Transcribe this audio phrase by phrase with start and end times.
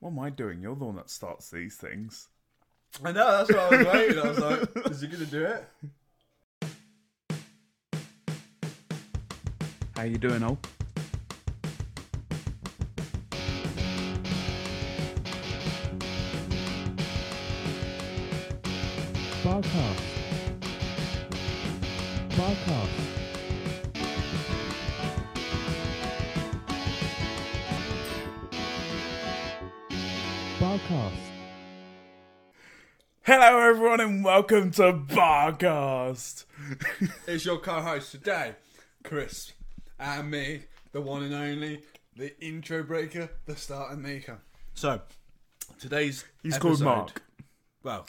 [0.00, 0.60] What am I doing?
[0.60, 2.28] You're the one that starts these things.
[3.02, 4.18] I know, that's what I was waiting.
[4.18, 5.64] I was like, is he going to do it?
[9.96, 10.58] How you doing, Ol?
[19.42, 20.02] Barcast.
[22.30, 23.05] Barcast.
[30.86, 31.12] Barcast.
[33.22, 36.44] Hello, everyone, and welcome to Barcast.
[37.26, 38.54] It's your co host today,
[39.02, 39.52] Chris,
[39.98, 41.82] and me, the one and only,
[42.16, 44.38] the intro breaker, the starter maker.
[44.74, 45.00] So,
[45.80, 46.24] today's.
[46.42, 47.22] He's called episode- Mark.
[47.82, 48.06] Well,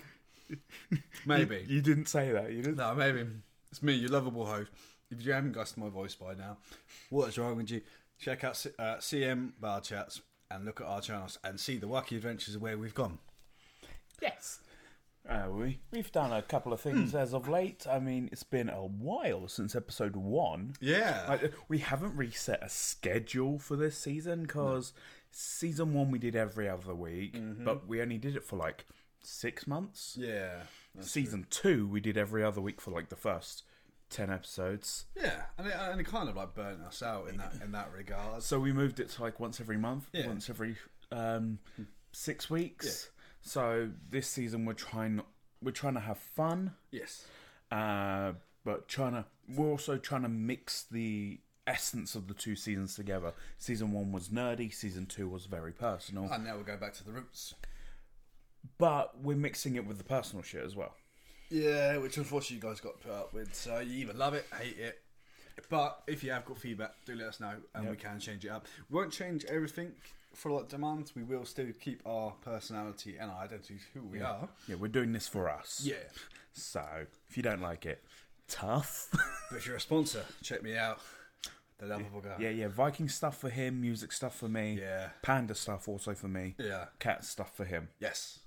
[1.25, 1.65] maybe.
[1.67, 2.51] You didn't say that.
[2.51, 2.77] You didn't.
[2.77, 3.25] No, maybe.
[3.71, 4.69] It's me, your lovable host.
[5.09, 6.57] If you haven't guessed my voice by now,
[7.09, 7.81] what is wrong with you?
[8.19, 11.87] Check out C- uh, CM Bar Chats and look at our channels and see the
[11.87, 13.19] wacky adventures of where we've gone.
[14.21, 14.59] Yes.
[15.29, 17.85] Uh, we we've done a couple of things as of late.
[17.89, 20.73] I mean, it's been a while since episode one.
[20.79, 21.25] Yeah.
[21.27, 24.93] Like, we haven't reset a schedule for this season because
[25.31, 28.85] season one we did every other week, but we only did it for like
[29.21, 30.17] six months.
[30.17, 30.61] yeah.
[30.95, 33.63] that's season two we did every other week for like the first
[34.09, 35.05] 10 episodes.
[35.15, 37.91] Yeah, and it, and it kind of like burnt us out in that in that
[37.93, 38.41] regard.
[38.43, 40.27] so we moved it to like once every month Yeah.
[40.27, 40.75] once every
[41.11, 41.59] um
[42.11, 43.09] six weeks.
[43.41, 45.21] So this season we're trying
[45.61, 46.73] we're trying to have fun.
[46.91, 47.25] Yes,
[47.71, 48.33] uh
[48.63, 53.33] but trying to we're also trying to mix the essence of the two seasons together.
[53.57, 56.29] Season one was nerdy season two was very personal.
[56.31, 57.53] And now we'll go back to the roots.
[58.77, 60.93] but we're mixing it with the personal shit as well
[61.49, 63.53] Yeah, which unfortunately you guys got put up with.
[63.55, 64.99] So you either love it, hate it.
[65.69, 68.49] But if you have got feedback, do let us know, and we can change it
[68.49, 68.67] up.
[68.89, 69.91] We won't change everything
[70.35, 71.15] for like demands.
[71.15, 74.47] We will still keep our personality and our identity, who we are.
[74.67, 75.95] yeah we're doing this for us Yeah.
[76.53, 76.83] so
[77.27, 78.03] if you don't like it
[78.47, 79.07] tough
[79.49, 80.99] But if you're a sponsor, check me out.
[81.79, 82.35] The lovable guy.
[82.39, 82.67] Yeah, yeah.
[82.69, 84.77] Viking stuff for him, music stuff for me.
[84.81, 85.09] Yeah.
[85.21, 86.55] Panda stuff also for me.
[86.57, 86.85] Yeah.
[86.99, 87.89] Cat stuff for him.
[87.99, 88.39] Yes.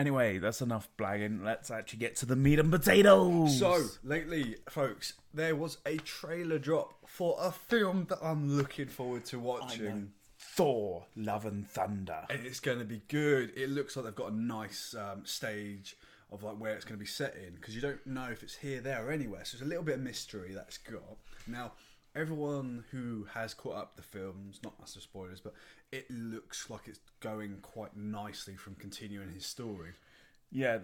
[0.00, 1.44] Anyway, that's enough blagging.
[1.44, 3.58] Let's actually get to the meat and potatoes.
[3.58, 9.26] So, lately, folks, there was a trailer drop for a film that I'm looking forward
[9.26, 10.12] to watching.
[10.38, 12.24] Thor, Love and Thunder.
[12.30, 13.52] And it's going to be good.
[13.54, 15.98] It looks like they've got a nice um, stage
[16.32, 18.54] of like where it's going to be set in because you don't know if it's
[18.54, 19.44] here, there, or anywhere.
[19.44, 21.18] So it's a little bit of mystery that's got.
[21.46, 21.72] Now,
[22.14, 25.54] everyone who has caught up the films, not massive spoilers, but
[25.92, 29.90] it looks like it's going quite nicely from continuing his story.
[30.50, 30.78] Yeah,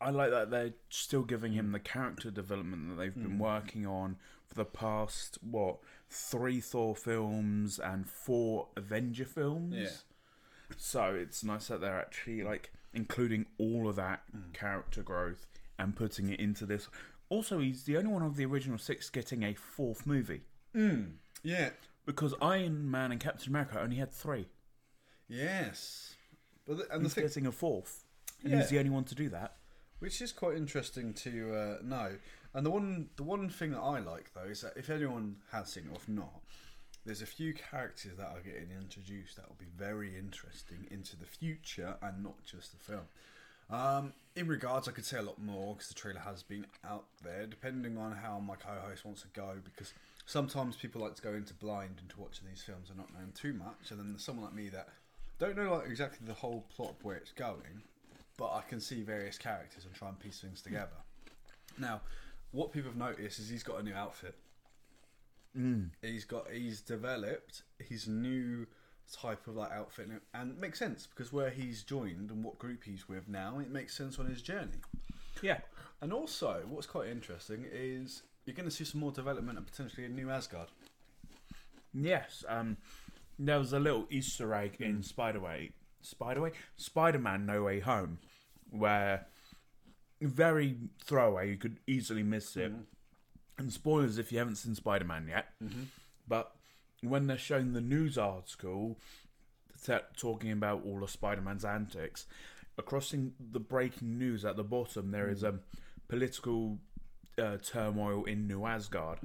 [0.00, 3.38] I like that they're still giving him the character development that they've been mm.
[3.38, 9.74] working on for the past, what, three Thor films and four Avenger films.
[9.76, 10.76] Yeah.
[10.76, 14.52] So it's nice that they're actually like including all of that mm.
[14.52, 15.46] character growth
[15.78, 16.88] and putting it into this.
[17.28, 20.42] Also, he's the only one of the original six getting a fourth movie
[20.74, 21.70] Yeah.
[22.06, 24.48] because Iron Man and Captain America only had three.
[25.28, 26.14] Yes.
[26.66, 28.04] But the, and the He's thing, getting a fourth,
[28.42, 28.58] and Yeah.
[28.60, 29.56] he's the only one to do that.
[30.00, 32.18] which is quite interesting to uh, know.
[32.54, 35.72] And the one the one thing that I like though is that if anyone has
[35.72, 36.40] seen it or if not,
[37.04, 41.24] there's a few characters that are getting introduced that will be very interesting into the
[41.26, 43.08] future and not just the film.
[43.70, 47.06] Um, in regards, I could say a lot more because the trailer has been out
[47.22, 49.56] there, depending on how my co-host wants to go.
[49.62, 49.92] Because
[50.28, 53.54] sometimes people like to go into blind into watching these films and not knowing too
[53.54, 54.88] much, and then there's someone like me that
[55.38, 57.82] don't know like exactly the whole plot of where it's going,
[58.36, 60.98] but I can see various characters and try and piece things together.
[61.78, 62.02] Now,
[62.50, 64.34] what people have noticed is he's got a new outfit.
[65.54, 65.84] Hmm.
[66.02, 68.66] He's got he's developed his new
[69.10, 72.58] type of like outfit, and- and it makes sense because where he's joined and what
[72.58, 74.82] group he's with now, it makes sense on his journey.
[75.40, 75.60] Yeah,
[76.02, 80.06] And also, what's quite interesting is you're going to see some more development and potentially
[80.06, 80.68] a new Asgard.
[81.92, 82.78] Yes, um,
[83.38, 85.04] there was a little Easter egg in mm.
[85.04, 88.18] Spider-Way, Spider-Way, Spider-Man: No Way Home,
[88.70, 89.26] where
[90.22, 92.72] very throwaway, you could easily miss it.
[92.72, 92.82] Mm-hmm.
[93.58, 95.46] And spoilers if you haven't seen Spider-Man yet.
[95.62, 95.82] Mm-hmm.
[96.26, 96.52] But
[97.02, 98.96] when they're showing the news article
[100.16, 102.26] talking about all of Spider-Man's antics,
[102.78, 105.54] across the breaking news at the bottom there is mm.
[105.54, 105.58] a
[106.08, 106.78] political
[107.38, 109.18] uh, turmoil in New Asgard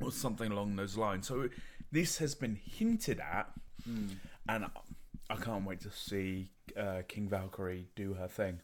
[0.00, 1.26] or something along those lines.
[1.26, 1.48] So
[1.92, 3.50] this has been hinted at,
[4.48, 4.66] and
[5.30, 8.60] I can't wait to see uh, King Valkyrie do her thing.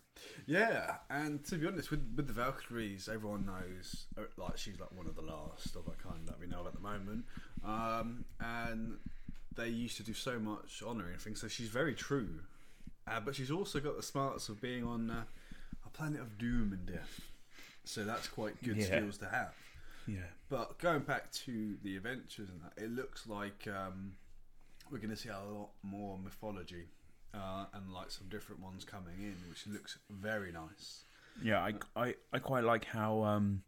[0.46, 4.92] Yeah, and to be honest, with with the Valkyries, everyone knows uh, like she's like
[4.96, 7.24] one of the last of her kind that we know at the moment.
[7.64, 8.98] Um, and
[9.56, 12.40] they used to do so much honouring things, so she's very true.
[13.06, 15.24] Uh, but she's also got the smarts of being on uh,
[15.84, 17.20] a planet of doom and death.
[17.84, 18.84] So that's quite good Yeah.
[18.86, 19.54] skills to have.
[20.06, 20.18] Yeah.
[20.48, 24.12] But going back to the adventures and that, it looks like um,
[24.90, 26.88] we're going to see a lot more mythology
[27.34, 31.04] uh, and like some different ones coming in, which looks very nice.
[31.42, 33.62] Yeah, I, I, I quite like how um,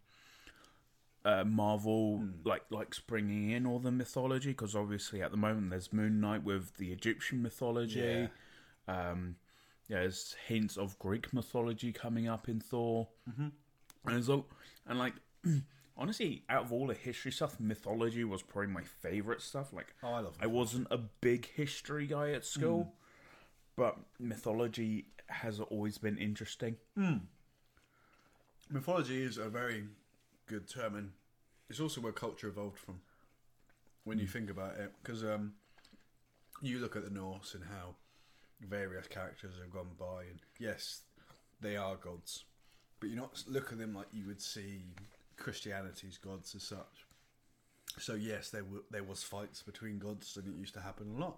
[1.24, 5.92] uh, Marvel like likes bringing in all the mythology because obviously at the moment there's
[5.92, 8.28] Moon Knight with the Egyptian mythology.
[8.86, 9.36] Um,
[9.88, 13.48] there's hints of Greek mythology coming up in Thor, mm-hmm.
[14.06, 14.46] And all,
[14.86, 15.14] and like
[15.96, 19.72] honestly, out of all the history stuff, mythology was probably my favorite stuff.
[19.72, 22.90] Like Oh, I love I wasn't a big history guy at school, mm.
[23.76, 26.76] but mythology has always been interesting.
[26.98, 27.20] Mm.
[28.70, 29.84] Mythology is a very
[30.46, 31.12] good term, and
[31.68, 33.00] it's also where culture evolved from.
[34.04, 34.30] When you mm.
[34.30, 35.54] think about it, because um,
[36.60, 37.94] you look at the Norse and how
[38.60, 41.02] various characters have gone by, and yes,
[41.60, 42.44] they are gods,
[43.04, 44.80] but you not look at them like you would see
[45.36, 47.06] Christianity's gods as such.
[47.98, 51.20] So yes, there were there was fights between gods, and it used to happen a
[51.20, 51.36] lot.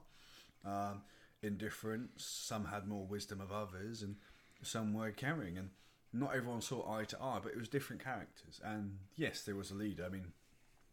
[0.64, 1.02] Um,
[1.42, 4.14] in difference, some had more wisdom of others, and
[4.62, 5.70] some were carrying, and
[6.12, 8.60] not everyone saw eye to eye, but it was different characters.
[8.64, 10.04] And yes, there was a leader.
[10.06, 10.32] I mean,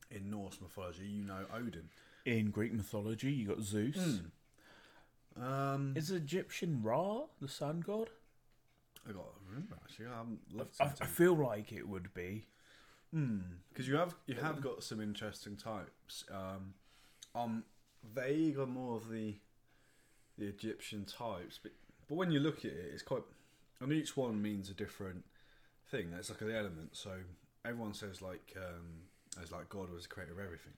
[0.10, 1.90] in Norse mythology, you know Odin.
[2.26, 4.22] In Greek mythology, you got Zeus.
[5.40, 8.10] Um, Is Egyptian Ra the sun god?
[9.08, 10.08] I got to remember actually.
[10.08, 12.46] I haven't looked I, I feel like it would be.
[13.12, 16.26] because you have you have got some interesting types.
[16.32, 16.74] Um,
[17.36, 17.64] I'm
[18.14, 19.36] vague on more of the
[20.38, 21.72] the Egyptian types, but
[22.08, 23.24] but when you look at it, it's quite.
[23.82, 25.26] And each one means a different
[25.92, 26.14] thing.
[26.18, 26.90] It's like an element.
[26.94, 27.12] So
[27.66, 30.74] everyone says like um, as like God was the creator of everything.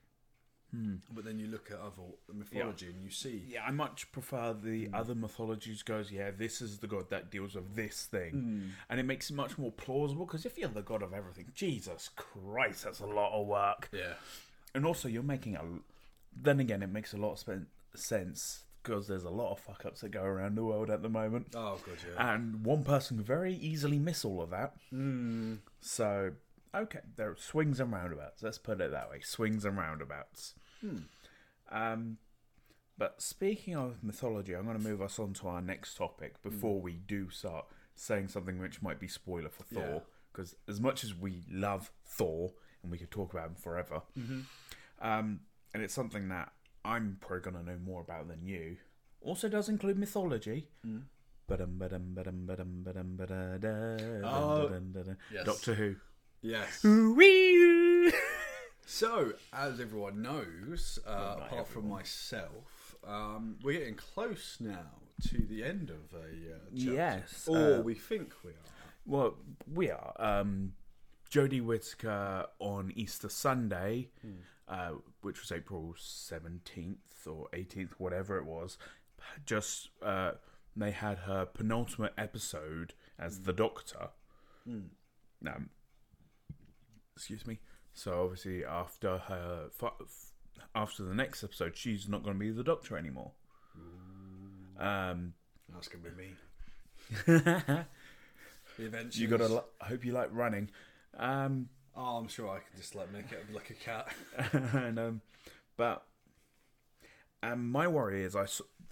[0.73, 0.95] Hmm.
[1.11, 2.03] But then you look at other
[2.33, 4.95] mythology and you see Yeah, I much prefer the hmm.
[4.95, 5.83] other mythologies.
[5.83, 8.69] Goes, yeah, this is the god that deals with this thing, hmm.
[8.89, 10.25] and it makes it much more plausible.
[10.25, 13.89] Because if you're the god of everything, Jesus Christ, that's a lot of work.
[13.91, 14.13] yeah.
[14.73, 15.61] And also, you're making a.
[16.35, 19.85] Then again, it makes a lot of spen- sense because there's a lot of fuck
[19.85, 21.47] ups that go around the world at the moment.
[21.55, 22.33] Oh god, yeah.
[22.33, 24.73] and one person can very easily miss all of that.
[24.93, 25.59] Mm.
[25.79, 26.31] So,
[26.75, 28.43] okay, there are swings and roundabouts.
[28.43, 30.53] Let's put it that way: swings and roundabouts.
[31.71, 32.17] Um,
[32.97, 36.79] but speaking of mythology, I'm going to move us on to our next topic before
[36.79, 39.81] we do start saying something which might be spoiler for Yeah.
[39.85, 40.03] Thor.
[40.31, 42.51] Because as much as we love Thor
[42.83, 44.01] and we could talk about him forever,
[45.01, 45.39] um,
[45.73, 46.51] and it's something that
[46.83, 48.77] I'm probably going to know more about than you.
[49.21, 50.67] Also, does include mythology.
[51.47, 51.97] Ba-da-da,
[54.23, 54.69] Oh,
[55.31, 55.45] yes.
[55.45, 55.95] Doctor Who.
[56.45, 56.83] Yes.
[56.83, 58.11] Wee!
[58.85, 64.91] So, as everyone knows, uh, not apart from myself, um, we're getting close now
[65.29, 66.93] to the end of a uh, chapter.
[66.93, 68.55] Yes, or uh, we think we are.
[69.07, 69.35] Well,
[69.73, 70.13] we are.
[70.19, 70.73] Um,
[71.31, 74.09] Jodie Whittaker on Easter Sunday,
[74.67, 76.95] uh, which was April 17th
[77.27, 78.77] or 18th, whatever it was,
[79.45, 80.33] just uh,
[80.75, 84.09] they had her penultimate episode as the Doctor.
[85.47, 85.69] Um,
[87.15, 87.59] excuse me.
[87.93, 89.69] So obviously, after her,
[90.73, 93.31] after the next episode, she's not going to be the Doctor anymore.
[94.77, 95.33] Um,
[95.73, 97.85] That's gonna be me.
[98.85, 99.19] adventures.
[99.19, 99.63] you got to.
[99.79, 100.69] I hope you like running.
[101.17, 104.07] Um, Oh, I'm sure I can just like make it like a cat.
[104.73, 105.21] and um,
[105.77, 106.03] but
[107.41, 108.47] um, my worry is I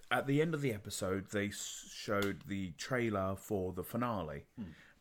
[0.09, 4.45] at the end of the episode they showed the trailer for the finale.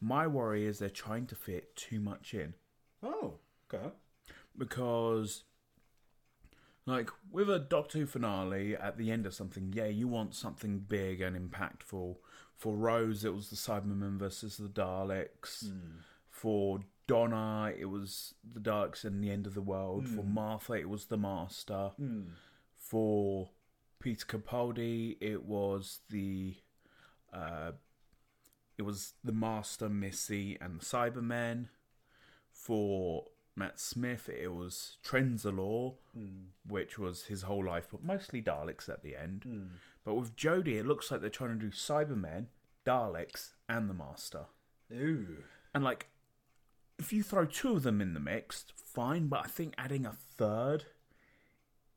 [0.01, 2.55] My worry is they're trying to fit too much in
[3.03, 3.35] Oh,
[3.73, 3.89] okay.
[4.57, 5.45] because,
[6.87, 10.81] like with a Doctor Who finale at the end of something, yeah, you want something
[10.81, 12.17] big and impactful.
[12.57, 15.67] For Rose, it was the Cybermen versus the Daleks.
[15.67, 15.99] Hmm.
[16.29, 20.09] For Donna, it was the Daleks and the end of the world.
[20.09, 20.35] For hmm.
[20.35, 21.91] Martha, it was the Master.
[21.97, 22.23] Hmm.
[22.77, 23.51] For
[24.01, 26.57] Peter Capaldi, it was the
[27.33, 27.73] uh,
[28.79, 31.69] it was the Master, Missy, and the Cybermen.
[32.53, 33.25] For
[33.57, 36.47] Matt Smith, it was Trenzalore, hmm.
[36.67, 39.45] which was his whole life, but mostly Daleks at the end.
[39.45, 39.65] Hmm.
[40.05, 42.47] But with Jodie, it looks like they're trying to do Cybermen,
[42.87, 44.47] Daleks, and the Master.
[44.93, 45.39] Ooh.
[45.75, 46.09] And like,
[46.99, 49.29] if you throw two of them in the mix, fine.
[49.29, 50.85] But I think adding a third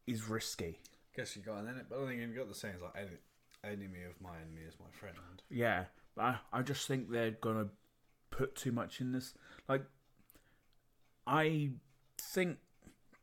[0.08, 0.80] is risky.
[1.16, 3.20] Guess you got an enemy, but I think you've got the saying like "Ene-
[3.64, 5.16] enemy of my enemy is my friend.
[5.50, 5.86] Yeah,
[6.16, 7.68] but I, I just think they're gonna
[8.32, 9.34] put too much in this.
[9.68, 9.86] Like,
[11.28, 11.72] I
[12.18, 12.58] think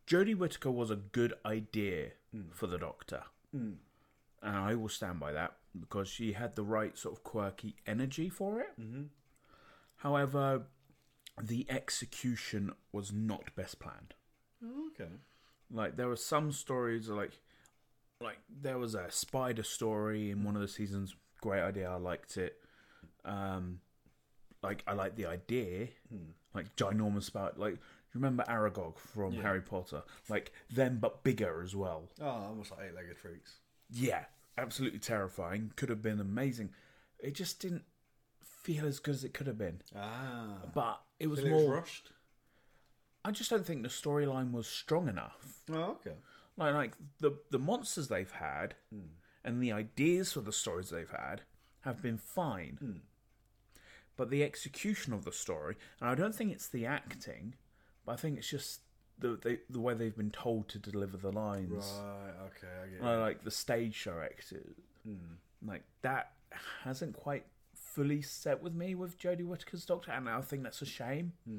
[0.07, 2.13] Jodie Whittaker was a good idea
[2.51, 3.77] for the Doctor, Mm.
[4.43, 8.29] and I will stand by that because she had the right sort of quirky energy
[8.31, 8.79] for it.
[8.81, 9.05] Mm-hmm.
[9.97, 10.67] However,
[11.41, 14.15] the execution was not best planned.
[14.65, 15.11] Oh, okay.
[15.71, 17.39] Like there were some stories like
[18.21, 21.15] like there was a spider story in one of the seasons.
[21.41, 22.63] Great idea, I liked it.
[23.25, 23.81] Um,
[24.63, 26.31] like I like the idea, Hmm.
[26.55, 27.55] Like ginormous spider.
[27.57, 29.43] Like you remember Aragog from Yeah.
[29.43, 30.03] Harry Potter?
[30.29, 32.09] Like them but bigger as well.
[32.21, 33.57] Oh, almost like eight-legged freaks.
[33.91, 34.25] Yeah,
[34.59, 35.73] absolutely terrifying.
[35.77, 36.71] Could have been amazing.
[37.19, 37.85] It just didn't
[38.45, 39.81] feel as good as it could have been.
[39.97, 41.75] Ah, But it was it more.
[41.75, 42.11] rushed.
[43.25, 45.63] I just don't think the storyline was strong enough.
[45.71, 46.17] Oh, okay.
[46.57, 49.15] Like, like the the monsters they've had Hmm.
[49.45, 51.43] and the ideas for the stories they've had
[51.81, 52.77] have been fine.
[52.81, 52.99] Hmm.
[54.23, 57.55] But the execution of the story, and I don't think it's the acting,
[58.07, 58.83] but I think it's just
[59.19, 61.73] the they, the way they've been told to deliver the lines.
[62.01, 62.35] Right.
[62.47, 62.73] Okay.
[62.85, 63.03] I get it.
[63.03, 65.17] Like, like the stage show actors, Hmm.
[65.67, 66.35] like that
[66.85, 70.87] hasn't quite fully set with me with Jodie Whittaker's Doctor, and I think that's a
[70.87, 71.33] shame.
[71.45, 71.59] Hmm.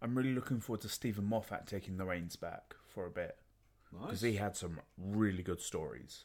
[0.00, 3.36] I'm really looking forward to Steven Moffat taking the reins back for a bit
[3.92, 4.32] because Nice.
[4.32, 6.24] he had some really good stories.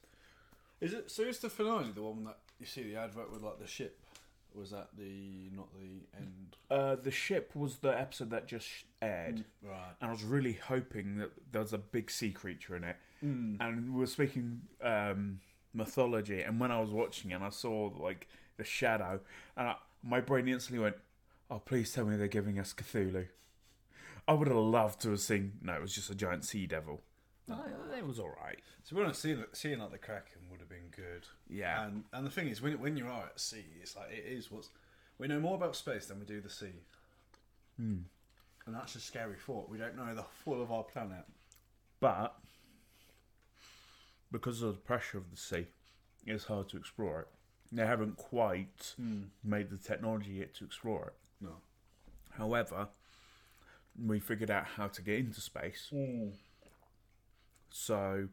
[0.80, 1.24] Is it so?
[1.24, 4.00] Is the finale the one that you see the advert with like the ship?
[4.56, 6.56] Was that the not the end?
[6.70, 8.70] Uh, the ship was the episode that just
[9.02, 9.94] aired, Right.
[10.02, 12.96] and I was really hoping that there was a big sea creature in it.
[13.24, 13.58] Mm.
[13.60, 15.40] And we were speaking um,
[15.74, 19.20] mythology, and when I was watching, it, and I saw like the shadow,
[19.58, 20.98] and I, my brain instantly went,
[21.50, 23.28] "Oh, please tell me they're giving us Cthulhu."
[24.28, 25.54] I would have loved to have seen.
[25.62, 27.02] No, it was just a giant sea devil.
[27.98, 28.60] It was all right.
[28.84, 31.26] So we're not that, seeing like the Kraken would have been good.
[31.50, 31.86] Yeah.
[31.86, 34.52] And and the thing is, when when you are at sea, it's like it is
[34.52, 34.70] what's
[35.18, 36.82] we know more about space than we do the sea.
[37.78, 38.00] Hmm.
[38.66, 39.70] And that's a scary thought.
[39.70, 41.26] We don't know the full of our planet.
[42.00, 42.36] But
[44.32, 45.68] because of the pressure of the sea,
[46.26, 47.28] it's hard to explore it.
[47.72, 48.96] They haven't quite
[49.44, 51.14] made the technology yet to explore it.
[51.42, 51.56] No.
[52.38, 52.88] However,
[54.02, 55.92] we figured out how to get into space.
[57.76, 58.28] So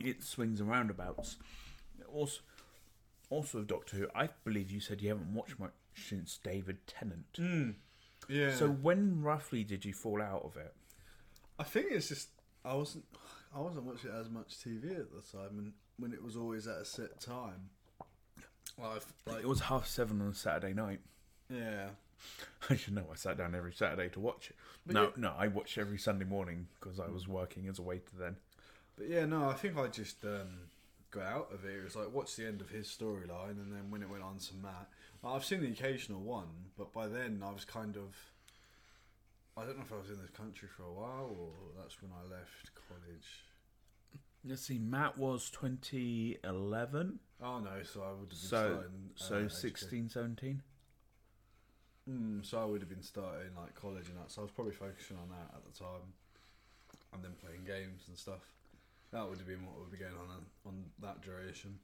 [0.00, 1.36] it swings and roundabouts.
[2.12, 2.40] Also,
[3.28, 7.30] also with Doctor Who, I believe you said you haven't watched much since David Tennant.
[7.38, 7.74] Mm.
[8.26, 8.54] Yeah.
[8.54, 10.72] So when roughly did you fall out of it?
[11.58, 12.30] I think it's just
[12.64, 13.04] I wasn't
[13.54, 16.78] I wasn't watching as much TV at the time, and when it was always at
[16.78, 17.68] a set time.
[18.78, 21.00] Well, like It was half seven on a Saturday night.
[21.50, 21.88] yeah.
[22.70, 23.06] I should know.
[23.12, 24.56] I sat down every Saturday to watch it.
[24.86, 27.82] But no, you- no, I watched every Sunday morning because I was working as a
[27.82, 28.36] waiter then.
[28.96, 30.68] But yeah, no, I think I just um,
[31.10, 31.76] got out of it.
[31.78, 34.38] It was like watch the end of his storyline, and then when it went on
[34.38, 34.88] to Matt,
[35.24, 38.14] I've seen the occasional one, but by then I was kind of.
[39.56, 41.50] I don't know if I was in this country for a while, or
[41.80, 43.44] that's when I left college.
[44.44, 48.76] Let's see, Matt was 2011, Oh no, so I would have been so starting.
[48.84, 49.60] uh, so education.
[49.60, 50.62] 16, 17.
[52.10, 54.30] Mm, so I would have been starting like college and that.
[54.30, 56.12] So I was probably focusing on that at the time,
[57.14, 58.42] and then playing games and stuff.
[59.12, 61.78] That would have been what would be going on on that duration.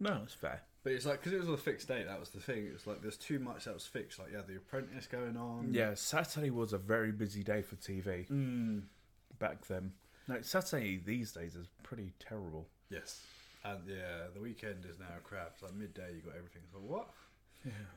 [0.00, 0.60] No, it's fair.
[0.82, 2.06] But it's like because it was on a fixed date.
[2.06, 2.66] That was the thing.
[2.66, 4.18] It was like there's too much that was fixed.
[4.18, 5.68] Like yeah, The Apprentice going on.
[5.72, 8.82] Yeah, Saturday was a very busy day for TV Mm,
[9.38, 9.92] back then.
[10.28, 12.66] No, Saturday these days is pretty terrible.
[12.90, 13.22] yes.
[13.62, 15.50] And yeah, the weekend is now crap.
[15.54, 16.14] It's like midday.
[16.16, 16.62] You got everything.
[16.72, 17.10] So what?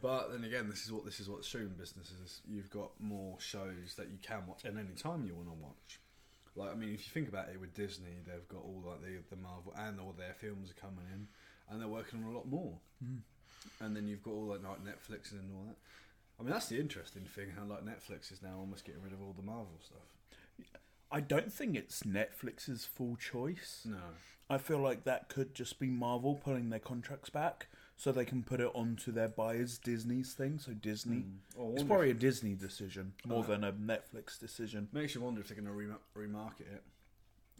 [0.02, 2.42] But then again, this is what this is what streaming business is.
[2.48, 6.00] You've got more shows that you can watch at any time you want to watch.
[6.56, 9.36] Like I mean, if you think about it, with Disney, they've got all like the
[9.36, 11.28] the Marvel and all their films are coming in,
[11.70, 12.78] and they're working on a lot more.
[13.04, 13.20] Mm.
[13.80, 15.78] And then you've got all like, like Netflix and all that.
[16.40, 17.54] I mean, that's the interesting thing.
[17.58, 20.68] How like Netflix is now almost getting rid of all the Marvel stuff.
[21.12, 23.84] I don't think it's Netflix's full choice.
[23.86, 23.98] No.
[24.50, 27.68] I feel like that could just be Marvel pulling their contracts back
[28.04, 30.60] so they can put it onto their buyers Disney's thing.
[30.60, 31.24] So Disney,
[31.58, 34.90] Oh, I it's probably a Disney decision more Uh, than a Netflix decision.
[34.92, 36.84] makes you wonder if they're going to rem- remarket it.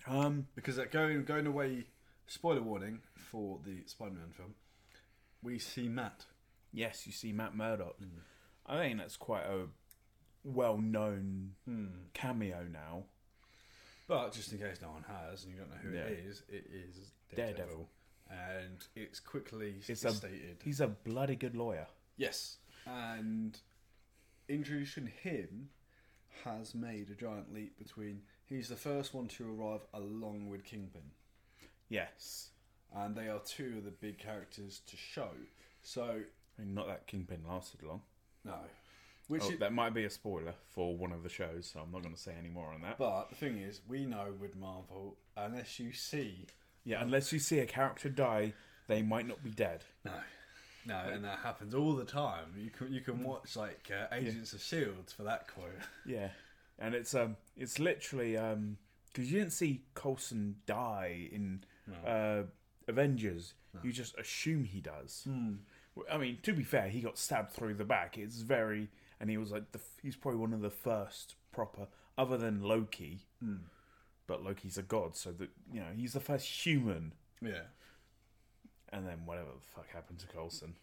[0.06, 1.86] Um, Because uh, going going away,
[2.28, 4.56] spoiler warning for the Spider-Man film,
[5.42, 6.26] we see Matt.
[6.74, 7.98] yes, you see Matt Murdock.
[8.02, 8.10] Mm.
[8.66, 9.68] I think that's quite a
[10.44, 11.88] well-known Hmm.
[12.14, 13.06] cameo now.
[14.08, 16.02] But just in case no one has and you don't know who Yeah.
[16.02, 17.90] it is, it is Daredevil, Daredevil.
[18.30, 20.58] And it's quickly It's a- stated.
[20.64, 21.88] He's a bloody good lawyer.
[22.18, 23.58] Yes, and
[24.48, 25.70] introducing him
[26.44, 28.22] has made a giant leap between.
[28.46, 31.12] He's the first one to arrive along with Kingpin.
[31.90, 32.50] Yes.
[32.96, 35.32] and they are two of the big characters to show.
[35.82, 36.22] So
[36.58, 38.02] I mean, not that Kingpin lasted long.
[38.44, 38.60] no,
[39.28, 41.92] Which Oh, it- that might be a spoiler for one of the shows, so I'm
[41.92, 42.98] not going to say any more on that.
[43.00, 46.46] but the thing is, we know with Marvel, unless you see
[46.86, 48.54] yeah, unless you see a character die,
[48.88, 49.84] they might not be dead.
[50.06, 50.12] No,
[50.86, 52.54] no, and that happens all the time.
[52.58, 55.70] You can you can watch like uh, Agents of Shields for that quote.
[56.06, 56.30] Yeah,
[56.80, 58.78] and it's um, it's literally um,
[59.14, 61.64] because you didn't see Coulson die in
[62.06, 62.44] uh,
[62.88, 63.54] Avengers.
[63.84, 65.26] You just assume he does.
[65.96, 68.18] Well, I mean, to be fair, he got stabbed through the back.
[68.18, 71.88] It's very, and he was like the he's probably one of the first proper,
[72.18, 73.26] other than Loki.
[74.28, 77.14] But Loki's a god, so that you know he's the first human.
[77.42, 77.64] Yeah,
[78.94, 80.76] And then whatever the fuck happened to Coulson.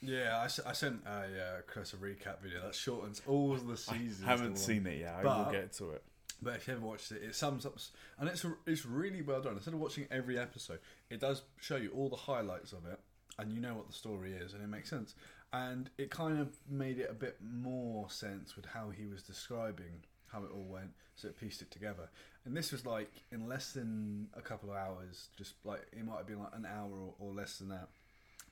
[0.00, 0.40] yeah.
[0.66, 4.22] I sent a uh, Chris a recap video that shortens all the seasons.
[4.24, 5.14] I Haven't seen it yet.
[5.14, 6.02] I But- will get to it.
[6.44, 7.78] But if you haven't watched it, it sums up,
[8.18, 9.52] and it's it's really well done.
[9.54, 12.98] Instead of watching every episode, it does show you all the highlights of it,
[13.38, 15.14] and you know what the story is, and it makes sense.
[15.52, 20.02] And it kind of made it a bit more sense with how he was describing
[20.32, 22.08] how it all went, so it pieced it together.
[22.44, 26.18] And this was like in less than a couple of hours, just like it might
[26.18, 27.88] have been like an hour or, or less than that,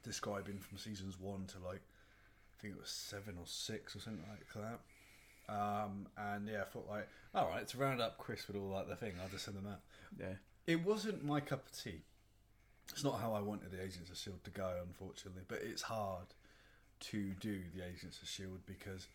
[0.04, 4.24] describing from seasons one to like I think it was seven or six or something
[4.28, 4.80] like that.
[5.52, 8.88] Um, and yeah, I thought like, all right, to round up Chris with all like
[8.88, 9.80] the thing, I'll just send them out.
[10.18, 10.34] Yeah.
[10.66, 12.02] It wasn't my cup of tea.
[12.92, 15.42] It's not how I wanted the Agents of Shield to go, unfortunately.
[15.48, 16.26] But it's hard
[17.00, 19.06] to do the Agents of Shield because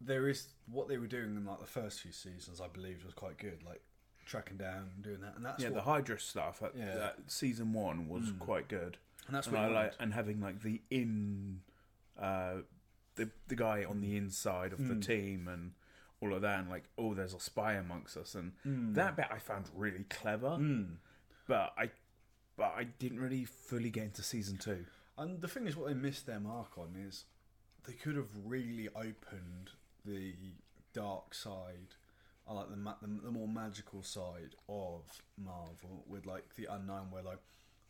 [0.00, 2.60] there is what they were doing in like the first few seasons.
[2.60, 3.80] I believe was quite good, like
[4.26, 5.34] tracking down and doing that.
[5.36, 7.10] And that's yeah, what, the Hydra stuff at, Yeah.
[7.26, 8.38] season one was mm.
[8.38, 8.98] quite good.
[9.26, 11.60] and that's and what I like and having like the in
[12.20, 12.58] uh
[13.16, 15.04] the the guy on the inside of the mm.
[15.04, 15.72] team and
[16.20, 18.94] all of that and like oh there's a spy amongst us and mm.
[18.94, 20.56] that bit I found really clever
[21.48, 21.90] but I
[22.56, 24.86] but I didn't really fully get into season two
[25.18, 27.24] And the thing is, what they missed their mark on is
[27.86, 29.70] they could have really opened
[30.06, 30.34] the
[30.92, 31.94] dark side,
[32.48, 35.02] I like the, ma- the the more magical side of
[35.36, 37.40] Marvel with like the unknown, where like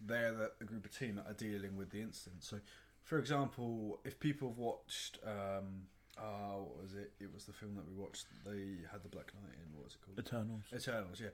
[0.00, 2.42] they're the, the group of team that are dealing with the incident.
[2.44, 2.58] So,
[3.04, 5.87] for example, if people have watched, um,
[6.18, 7.12] uh, what was it?
[7.20, 8.26] It was the film that we watched.
[8.44, 9.76] They had the Black Knight in.
[9.76, 10.18] What was it called?
[10.18, 11.29] Eternals Eternals, yeah.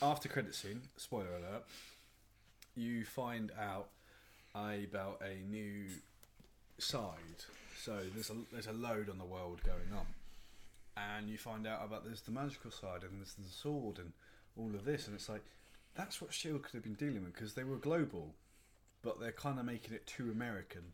[0.00, 1.64] After credit scene, spoiler alert,
[2.74, 3.88] you find out
[4.54, 5.86] about a new
[6.78, 7.44] side.
[7.84, 10.06] So there's a there's a load on the world going on,
[10.96, 14.12] and you find out about there's the magical side and there's the sword and
[14.56, 15.42] all of this, and it's like
[15.94, 18.34] that's what Shield could have been dealing with because they were global,
[19.02, 20.92] but they're kind of making it too American.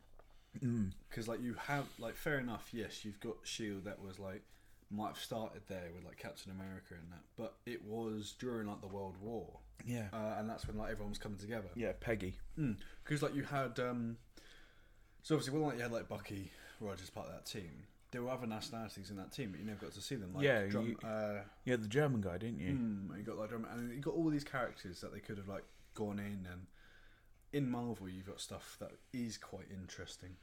[1.09, 4.43] Because like you have like fair enough, yes, you've got Shield that was like
[4.91, 8.81] might have started there with like Captain America and that, but it was during like
[8.81, 10.07] the World War, yeah.
[10.13, 11.69] Uh, and that's when like everyone was coming together.
[11.75, 12.39] yeah Peggy.
[13.05, 14.17] Because like you had, um,
[15.23, 18.31] so obviously when like you had like Bucky Rogers part of that team, there were
[18.31, 20.33] other nationalities in that team, but you never got to see them.
[20.35, 23.49] Like, Yeah, drum, you- uh, yeah the German guy didn't you mm, you got like
[23.51, 25.65] drum, and you got all these characters that they could have like
[25.95, 26.67] gone in and
[27.53, 30.37] in Marvel you've got stuff that is quite interesting,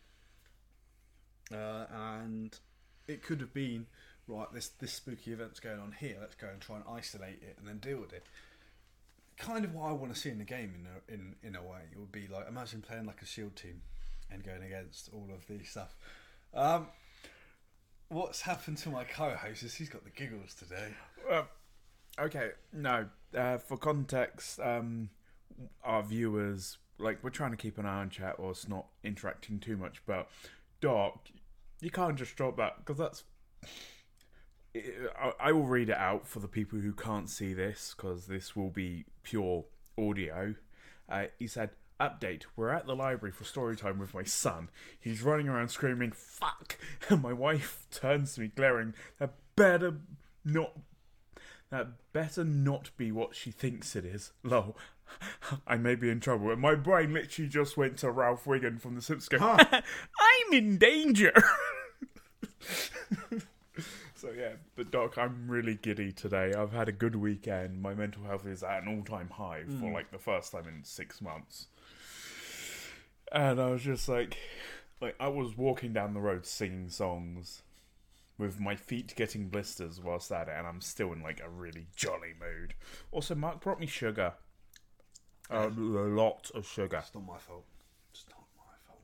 [1.53, 2.57] uh, and
[3.07, 3.85] it could have been
[4.27, 4.51] right.
[4.53, 6.17] This this spooky event's going on here.
[6.19, 8.25] Let's go and try and isolate it and then deal with it.
[9.37, 11.61] Kind of what I want to see in the game in a, in in a
[11.61, 11.81] way.
[11.91, 13.81] It would be like imagine playing like a Shield team
[14.31, 15.95] and going against all of these stuff.
[16.55, 16.87] Um,
[18.07, 20.87] what's happened to my co-host is he's got the giggles today.
[21.29, 21.47] Well,
[22.19, 23.07] okay, no.
[23.37, 25.09] Uh, for context, um,
[25.83, 29.59] our viewers, like, we're trying to keep an eye on chat or it's not interacting
[29.59, 30.29] too much, but
[30.79, 31.27] Doc,
[31.81, 33.23] you can't just drop that because that's.
[35.17, 38.55] I, I will read it out for the people who can't see this because this
[38.55, 39.63] will be pure
[39.97, 40.55] audio.
[41.07, 44.69] Uh, he said, Update, we're at the library for story time with my son.
[44.99, 46.77] He's running around screaming, fuck!
[47.09, 49.97] And my wife turns to me, glaring, that better
[50.43, 50.73] not
[51.71, 54.31] that better not be what she thinks it is.
[54.43, 54.77] Lol.
[55.67, 56.51] I may be in trouble.
[56.51, 59.39] And my brain literally just went to Ralph Wiggum from The Simpsons.
[59.39, 61.33] going, I'm in danger.
[64.15, 66.53] so yeah, but Doc, I'm really giddy today.
[66.53, 67.81] I've had a good weekend.
[67.81, 69.93] My mental health is at an all-time high for hmm.
[69.93, 71.67] like the first time in six months.
[73.31, 74.37] And I was just like,
[75.01, 77.61] like I was walking down the road singing songs
[78.37, 81.87] with my feet getting blisters whilst at it, and I'm still in like a really
[81.95, 82.73] jolly mood.
[83.11, 84.33] Also, Mark brought me sugar,
[85.49, 87.65] a lot of sugar, It's not my fault.
[88.13, 89.01] It's not my fault.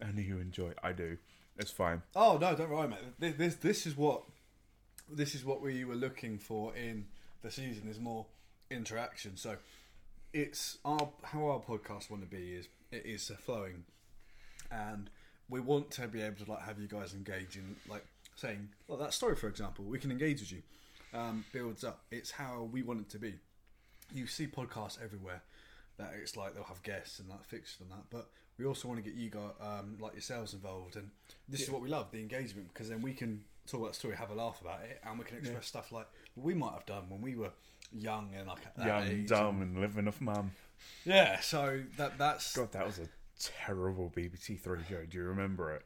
[0.00, 0.72] and you enjoy.
[0.82, 1.18] I do.
[1.58, 2.02] It's fine.
[2.14, 2.98] Oh no, don't worry, mate.
[3.18, 4.22] This, this this is what
[5.10, 7.06] this is what we were looking for in
[7.42, 8.26] the season is more
[8.70, 9.36] interaction.
[9.36, 9.56] So
[10.32, 13.84] it's our how our podcast want to be is it is flowing,
[14.70, 15.10] and
[15.48, 18.04] we want to be able to like have you guys engage in like
[18.36, 20.62] saying, well, that story, for example, we can engage with you.
[21.14, 22.02] Um, builds up.
[22.10, 23.34] It's how we want it to be.
[24.12, 25.42] You see podcasts everywhere
[25.98, 29.02] that it's like they'll have guests and that fixed and that, but we also want
[29.02, 31.10] to get you guys um, like yourselves involved, and
[31.48, 34.14] this is what we love the engagement because then we can talk about the story,
[34.16, 37.04] have a laugh about it, and we can express stuff like we might have done
[37.08, 37.50] when we were
[37.92, 39.28] young and like Young, age.
[39.28, 40.50] dumb, and living off mum.
[41.04, 43.08] Yeah, so that that's God, that was a
[43.38, 45.04] terrible BBC Three show.
[45.08, 45.82] Do you remember it?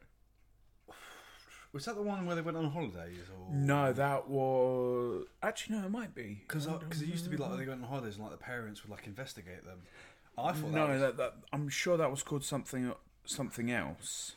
[1.73, 5.85] was that the one where they went on holidays or No, that was actually no.
[5.85, 8.23] It might be Because because it used to be like they went on holidays and
[8.23, 9.81] like the parents would like investigate them.
[10.37, 12.93] I thought no, that was, that, that I'm sure that was called something
[13.25, 14.35] something else.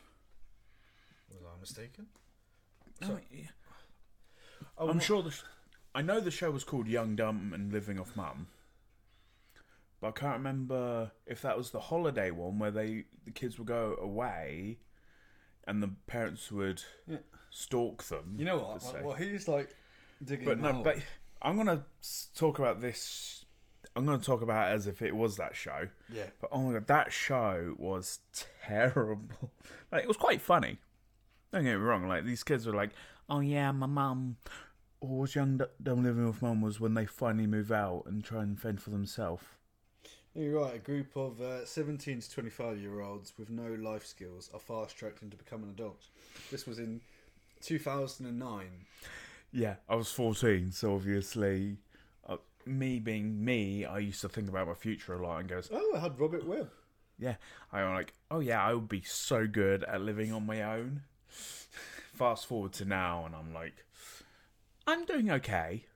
[1.30, 2.06] was I mistaken?
[3.02, 3.46] Oh, yeah.
[4.78, 5.30] Oh, I'm not- sure the.
[5.30, 5.42] sh-
[5.94, 8.48] I know the show was called Young, Dumb, and Living Off Mum,
[10.04, 13.66] but I can't remember if that was the holiday one where they the kids would
[13.68, 14.78] go away,
[15.66, 17.18] and the parents would Yeah.
[17.50, 18.34] stalk them.
[18.38, 18.82] You know what?
[18.82, 19.00] se.
[19.02, 19.74] Well, he's like
[20.22, 20.44] digging.
[20.44, 20.98] but no, but
[21.40, 21.84] I'm gonna
[22.34, 23.46] talk about this.
[23.96, 25.88] I'm gonna talk about it as if it was that show.
[26.10, 28.18] yeah, But oh my god, that show was
[28.60, 29.20] terrible.
[29.92, 30.80] Like it was quite funny.
[31.52, 32.08] Don't get me wrong.
[32.08, 32.90] Like these kids were like,
[33.30, 34.36] "Oh yeah, my mum,
[35.00, 38.42] or was young dumb living with mum was when they finally move out and try
[38.42, 39.44] and fend for themselves."
[40.34, 40.74] You're right.
[40.76, 44.96] A group of uh, 17 to 25 year olds with no life skills are fast
[44.96, 46.08] tracked into becoming adults.
[46.50, 47.00] This was in
[47.62, 48.66] 2009.
[49.52, 51.76] Yeah, I was 14, so obviously,
[52.28, 55.70] uh, me being me, I used to think about my future a lot and goes,
[55.72, 56.70] Oh, I had Robert Webb.
[57.18, 57.36] Yeah,
[57.72, 61.02] I'm like, oh yeah, I would be so good at living on my own.
[61.28, 63.84] Fast forward to now, and I'm like,
[64.86, 65.86] I'm doing okay.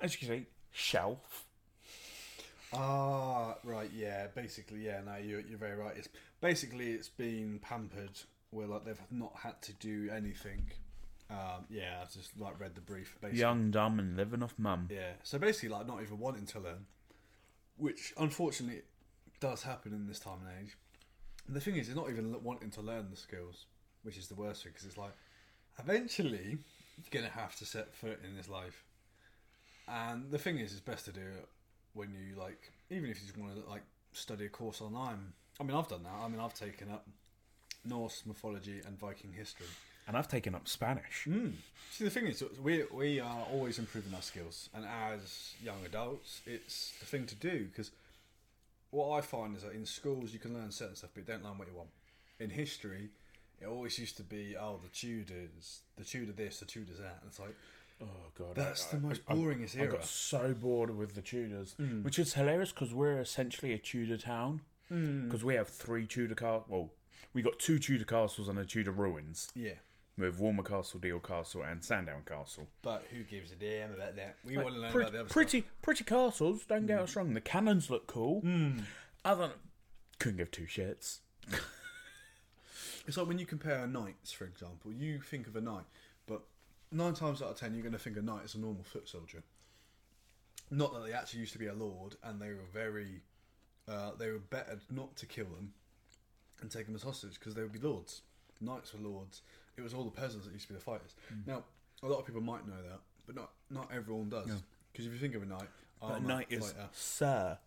[0.00, 1.44] As you can see, shelf.
[2.74, 4.28] Ah, right, yeah.
[4.34, 5.00] Basically, yeah.
[5.04, 5.96] No, you're you're very right.
[5.96, 6.08] It's
[6.40, 8.18] basically it's been pampered
[8.50, 10.70] where like they've not had to do anything.
[11.30, 13.16] Um, yeah, I've just like read the brief.
[13.20, 13.40] Basically.
[13.40, 14.88] Young, dumb, and living off mum.
[14.90, 15.12] Yeah.
[15.22, 16.86] So basically, like not even wanting to learn,
[17.76, 18.82] which unfortunately
[19.40, 20.76] does happen in this time and age.
[21.46, 23.66] And the thing is, they're not even wanting to learn the skills,
[24.02, 25.12] which is the worst thing because it's like
[25.78, 26.58] eventually
[26.96, 28.84] you're gonna have to set foot in this life.
[29.88, 31.48] And the thing is, it's best to do it
[31.94, 35.32] when you like, even if you just want to like study a course online.
[35.60, 36.12] I mean, I've done that.
[36.24, 37.06] I mean, I've taken up
[37.84, 39.66] Norse mythology and Viking history.
[40.08, 41.26] And I've taken up Spanish.
[41.28, 41.52] Mm.
[41.90, 46.40] See, the thing is, we we are always improving our skills, and as young adults,
[46.46, 47.92] it's the thing to do because
[48.90, 51.44] what I find is that in schools you can learn certain stuff, but you don't
[51.44, 51.90] learn what you want.
[52.40, 53.10] In history,
[53.60, 57.28] it always used to be, oh, the Tudors, the Tudor this, the Tudors that, and
[57.28, 57.54] it's like
[58.02, 59.92] Oh god, that's I- the most I- I- boringest I era.
[59.92, 62.02] got so bored with the Tudors, mm.
[62.02, 64.62] which is hilarious because we're essentially a Tudor town.
[64.90, 65.24] Mm.
[65.26, 66.66] Because we have three Tudor castles.
[66.68, 66.90] Well,
[67.32, 69.74] we got two Tudor castles and a Tudor ruins Yeah,
[70.18, 72.68] with Walmer Castle, Deal Castle, and Sandown Castle.
[72.82, 74.36] but who gives a damn about that?
[74.44, 76.66] We Like, want to learn pretty, about the other pretty, pretty castles.
[76.66, 77.04] Don't get mm.
[77.04, 77.32] us wrong.
[77.32, 78.42] The cannons look cool.
[79.24, 79.56] Other than,
[80.18, 81.20] couldn't give two shits.
[83.06, 84.92] It's like when you compare knights, for example.
[84.92, 85.84] You think of a knight,
[86.92, 89.08] nine times out of ten, you're going to think a knight is a normal foot
[89.08, 89.42] soldier.
[90.70, 93.22] Not that they actually used to be a lord, and they were very,
[93.88, 95.72] uh, they were better not to kill them
[96.60, 98.22] and take them as hostage because they would be lords.
[98.60, 99.42] Knights were lords.
[99.76, 101.14] It was all the peasants that used to be the fighters.
[101.32, 101.46] Mm.
[101.46, 101.64] Now,
[102.02, 104.62] a lot of people might know that, but not not everyone does.
[104.92, 105.68] Because if you think of a knight,
[106.02, 106.88] a knight is fighter.
[106.92, 107.58] Sir.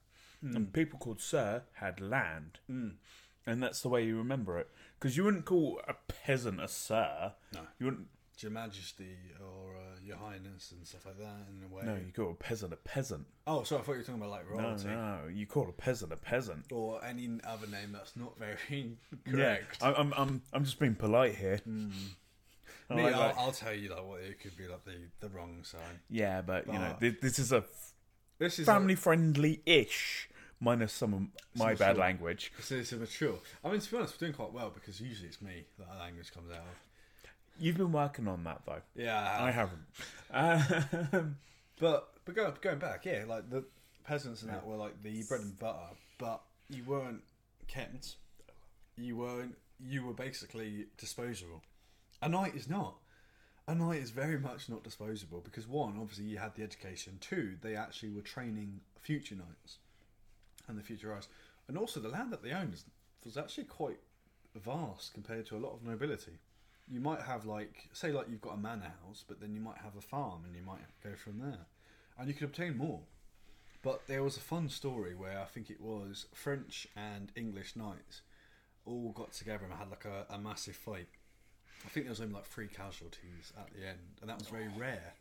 [0.41, 0.73] And mm.
[0.73, 2.59] people called Sir had land.
[2.69, 2.93] Mm.
[3.47, 4.69] And that's the way you remember it.
[4.99, 7.33] Because you wouldn't call a peasant a Sir.
[7.53, 7.61] No.
[7.79, 8.07] You wouldn't.
[8.43, 11.47] Your Majesty or uh, Your Highness and stuff like that.
[11.49, 11.83] In a way.
[11.85, 13.25] No, you call a peasant a peasant.
[13.47, 14.87] Oh, sorry, I thought you were talking about like No, royalty.
[14.87, 16.65] no, you call a peasant a peasant.
[16.71, 18.57] or any other name that's not very
[19.25, 19.81] Yeah, correct.
[19.83, 21.61] I- I'm, I'm, I'm just being polite here.
[22.89, 24.95] I Me, like- I'll, like- I'll tell you like what it could be like the,
[25.19, 25.81] the wrong sign.
[26.09, 27.63] yeah, but you know, But- thi- this is a
[28.37, 31.21] This is family friendly ish, minus some of
[31.57, 32.51] my bad language.
[32.61, 33.35] So it's a mature.
[33.63, 35.99] I mean, to be honest, we're doing quite well because usually it's me that our
[35.99, 36.65] language comes out of.
[37.59, 38.81] You've been working on that though.
[38.95, 39.85] Yeah, I haven't.
[40.31, 41.37] Um,
[41.79, 43.65] But but going going back, yeah, like the
[44.05, 47.21] peasants and that were like the bread and butter, but you weren't
[47.67, 48.15] kept.
[48.97, 49.55] You weren't.
[49.79, 51.63] You were basically disposable.
[52.21, 52.95] A knight is not.
[53.67, 57.17] A knight is very much not disposable because one, obviously, you had the education.
[57.19, 59.79] Two, they actually were training future knights
[60.67, 61.27] and the future eyes,
[61.67, 62.75] and also the land that they owned
[63.25, 63.99] was actually quite
[64.55, 66.39] vast compared to a lot of nobility.
[66.87, 69.77] You might have like, say, like you've got a manor house, but then you might
[69.77, 71.65] have a farm, and you might go from there,
[72.17, 72.99] and you could obtain more.
[73.81, 78.21] But there was a fun story where I think it was French and English knights
[78.85, 81.07] all got together and had like a, a massive fight.
[81.85, 84.69] I think there was only like three casualties at the end, and that was very
[84.77, 85.13] rare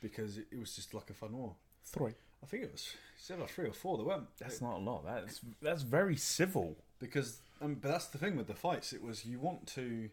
[0.00, 1.54] because it, it was just like a fun war.
[1.84, 2.14] Three.
[2.42, 3.96] I think it was it's either three or four.
[3.96, 5.04] There weren't That's not a lot.
[5.04, 6.76] That's that's very civil.
[6.98, 8.92] because um, but that's the thing with the fights.
[8.92, 10.10] It was you want to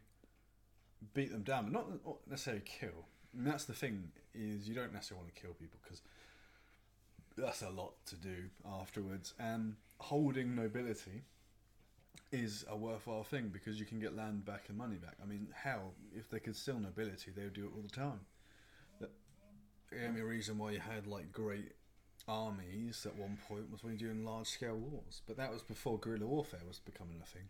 [1.13, 1.87] beat them down, but not
[2.29, 3.07] necessarily kill.
[3.35, 6.01] And that's the thing is you don't necessarily want to kill people because
[7.37, 8.35] that's a lot to do
[8.65, 9.33] afterwards.
[9.39, 11.23] And holding nobility
[12.31, 15.15] is a worthwhile thing because you can get land back and money back.
[15.21, 18.19] I mean, hell, if they could steal nobility, they would do it all the time.
[18.99, 21.71] The only reason why you had like great
[22.27, 25.97] armies at one point was when you're doing large scale wars, but that was before
[25.97, 27.49] guerrilla warfare was becoming a thing.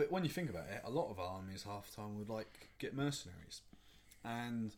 [0.00, 2.70] But when you think about it, a lot of armies half the time would like
[2.78, 3.60] get mercenaries,
[4.24, 4.72] and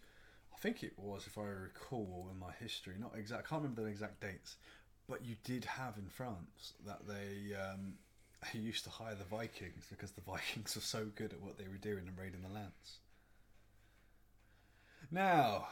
[0.52, 3.82] I think it was, if I recall in my history, not exact, I can't remember
[3.82, 4.56] the exact dates,
[5.08, 7.92] but you did have in France that they um,
[8.52, 11.76] used to hire the Vikings because the Vikings were so good at what they were
[11.76, 12.98] doing and raiding the lands.
[15.08, 15.68] Now,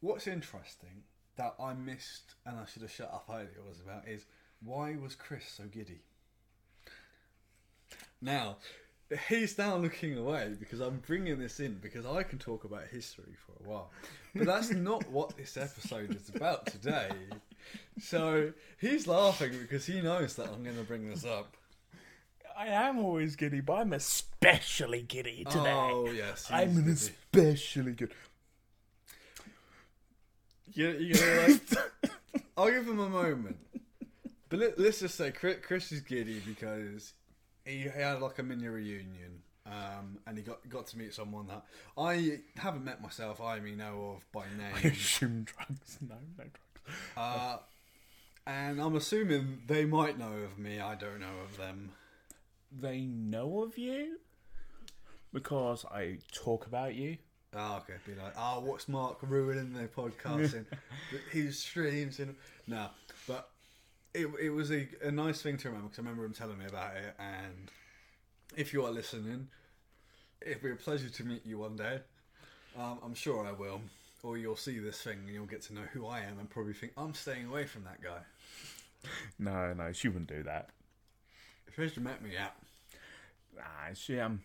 [0.00, 1.04] what's interesting
[1.36, 4.26] that I missed and I should have shut up earlier was about is
[4.64, 6.00] why was Chris so giddy?
[8.22, 8.58] Now,
[9.28, 13.34] he's now looking away because I'm bringing this in because I can talk about history
[13.44, 13.90] for a while.
[14.34, 17.10] But that's not what this episode is about today.
[18.00, 21.56] So he's laughing because he knows that I'm going to bring this up.
[22.56, 25.72] I am always giddy, but I'm especially giddy today.
[25.72, 26.46] Oh, yes.
[26.50, 26.92] I'm an giddy.
[26.92, 28.12] especially good.
[30.74, 31.60] You, you gonna like?
[32.56, 33.56] I'll give him a moment.
[34.48, 37.14] But let, let's just say Chris is giddy because
[37.64, 41.64] he, had like a mini reunion, um, and he got got to meet someone that
[41.96, 43.40] I haven't met myself.
[43.40, 44.44] I only know of by
[44.76, 45.98] I name, assume drugs.
[46.00, 46.98] No, no drugs.
[47.16, 47.58] uh,
[48.46, 50.80] and I'm assuming they might know of me.
[50.80, 51.92] I don't know of them.
[52.80, 54.18] They know of you
[55.32, 57.18] because I talk about you.
[57.54, 57.98] Oh, okay.
[58.06, 60.64] Be like, oh, what's Mark ruining their podcasting?
[61.30, 62.34] His streams and
[62.66, 62.86] no,
[63.26, 63.50] but
[64.14, 66.66] it it was a, a nice thing to remember because I remember him telling me
[66.66, 67.14] about it.
[67.18, 67.70] And
[68.56, 69.48] if you are listening,
[70.40, 72.00] it'd be a pleasure to meet you one day.
[72.78, 73.80] Um, I'm sure I will.
[74.22, 76.74] Or you'll see this thing and you'll get to know who I am and probably
[76.74, 78.20] think I'm staying away from that guy.
[79.36, 80.68] No, no, she wouldn't do that.
[81.66, 82.50] If you met me, yeah.
[83.56, 84.42] Nah, she um.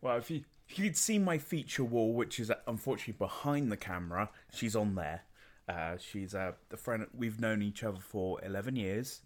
[0.00, 3.76] Well, if you if you'd seen my feature wall, which is uh, unfortunately behind the
[3.76, 5.22] camera, she's on there.
[5.68, 7.06] Uh, she's uh, a friend.
[7.14, 9.20] We've known each other for eleven years.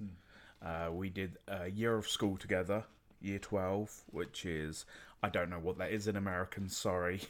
[0.64, 2.84] Uh, we did a year of school together,
[3.20, 4.84] year twelve, which is
[5.22, 6.68] I don't know what that is in American.
[6.68, 7.22] Sorry,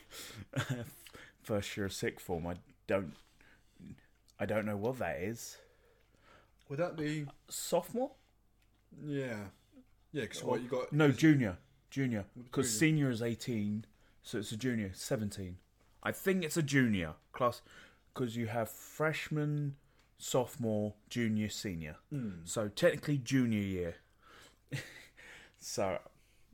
[1.42, 2.46] first year of sixth form.
[2.46, 3.14] I don't.
[4.38, 5.56] I don't know what that is.
[6.68, 7.26] Would that be?
[7.48, 8.10] Sophomore?
[9.04, 9.36] Yeah.
[10.12, 10.92] Yeah, because what you got?
[10.92, 11.58] No, junior.
[11.90, 12.24] Junior.
[12.42, 13.84] Because senior is 18,
[14.22, 14.90] so it's a junior.
[14.94, 15.56] 17.
[16.02, 17.62] I think it's a junior class
[18.16, 19.76] because you have freshman,
[20.18, 21.96] sophomore, junior, senior.
[22.44, 23.94] So technically junior year.
[25.58, 25.98] so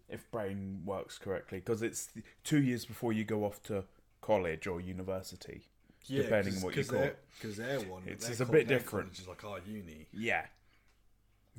[0.08, 2.08] if brain works correctly, because it's
[2.42, 3.84] two years before you go off to
[4.20, 5.62] college or university.
[6.06, 7.18] Yeah, depending on what you call it.
[7.40, 8.02] Because they're one.
[8.06, 9.16] It's- their it's a bit different.
[9.18, 10.08] is like our uni.
[10.12, 10.46] Yeah.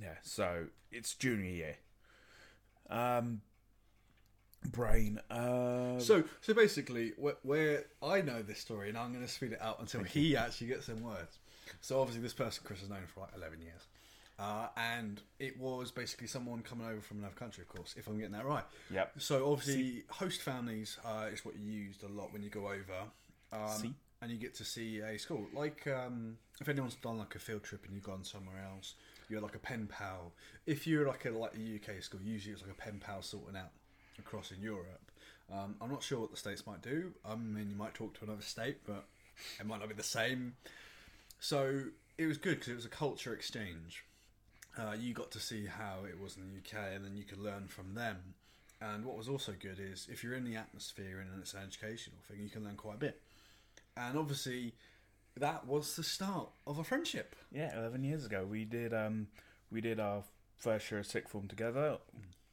[0.01, 1.75] Yeah, so it's junior year.
[2.89, 3.41] Um,
[4.71, 5.19] brain.
[5.29, 9.53] Uh, So, so basically, where, where I know this story, and I'm going to speed
[9.53, 11.37] it out until he actually gets some words.
[11.81, 13.87] So, obviously, this person Chris has known for like 11 years,
[14.39, 18.17] uh, and it was basically someone coming over from another country, of course, if I'm
[18.17, 18.65] getting that right.
[18.91, 19.13] Yep.
[19.17, 23.09] So, obviously, host families uh, is what you used a lot when you go over,
[23.51, 23.93] um, See.
[24.21, 25.47] and you get to see a school.
[25.53, 28.95] Like, um, if anyone's done like a field trip and you've gone somewhere else,
[29.29, 30.33] you're like a pen pal.
[30.65, 33.57] If you're like a like a UK school, usually it's like a pen pal sorting
[33.57, 33.71] out
[34.19, 35.11] across in Europe.
[35.51, 37.11] Um, I'm not sure what the states might do.
[37.25, 39.05] I mean, you might talk to another state, but
[39.59, 40.55] it might not be the same.
[41.39, 41.83] So
[42.17, 44.05] it was good because it was a culture exchange.
[44.77, 47.39] Uh, you got to see how it was in the UK, and then you could
[47.39, 48.17] learn from them.
[48.81, 52.17] And what was also good is if you're in the atmosphere and it's an educational
[52.27, 53.21] thing, you can learn quite a bit.
[53.95, 54.73] And obviously,
[55.37, 57.35] that was the start of a friendship.
[57.51, 59.27] yeah, eleven years ago we did um
[59.71, 60.23] we did our
[60.57, 61.97] first year of sixth form together.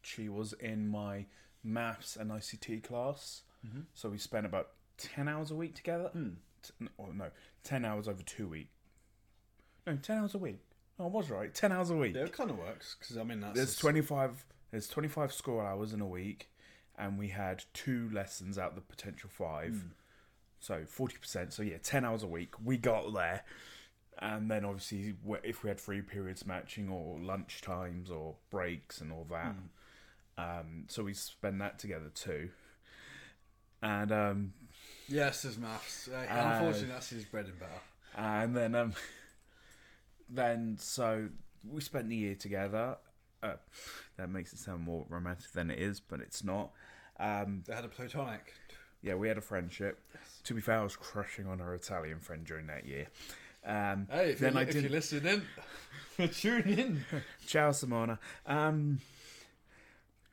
[0.03, 1.27] She was in my
[1.62, 3.81] maths and ICT class, mm-hmm.
[3.94, 4.68] so we spent about
[4.99, 6.09] ten hours a week together.
[6.12, 6.29] Hmm.
[6.62, 7.27] T- or no,
[7.64, 8.70] ten hours over two weeks.
[9.87, 10.61] No, ten hours a week.
[10.99, 11.55] Oh, I was right.
[11.55, 12.14] Ten hours a week.
[12.14, 15.59] Yeah, it kind of works because I mean that's There's the- 25 there's 25 school
[15.61, 16.51] hours in a week
[16.96, 19.68] and we had two lessons out of the potential 5.
[19.70, 19.79] Hmm.
[20.61, 21.53] So 40%.
[21.53, 22.55] So yeah, 10 hours a week.
[22.62, 23.42] We got there.
[24.18, 29.11] and then obviously if we had free periods matching or lunch times or breaks and
[29.11, 29.66] all that, hmm.
[30.40, 32.50] Um, so we spend that together too.
[33.83, 34.53] And um,
[35.09, 36.09] Yes, there's maths.
[36.09, 37.81] Uh, Uh, unfortunately, that's his bread and butter.
[38.16, 38.92] and then um,
[40.29, 41.29] then so
[41.68, 42.96] we spent the year together.
[43.42, 43.55] Uh,
[44.18, 46.70] that makes it sound more romantic than it is, but it's not.
[47.18, 48.53] Um, They had a platonic.
[49.03, 49.98] yeah, we had a friendship.
[50.44, 53.07] To be fair, I was crushing on our Italian friend during that year.
[53.64, 55.42] Um, Hey, if, then you're, I if you're listening,
[56.33, 57.05] tune in.
[57.46, 58.18] Ciao, Simona.
[58.46, 59.00] Um,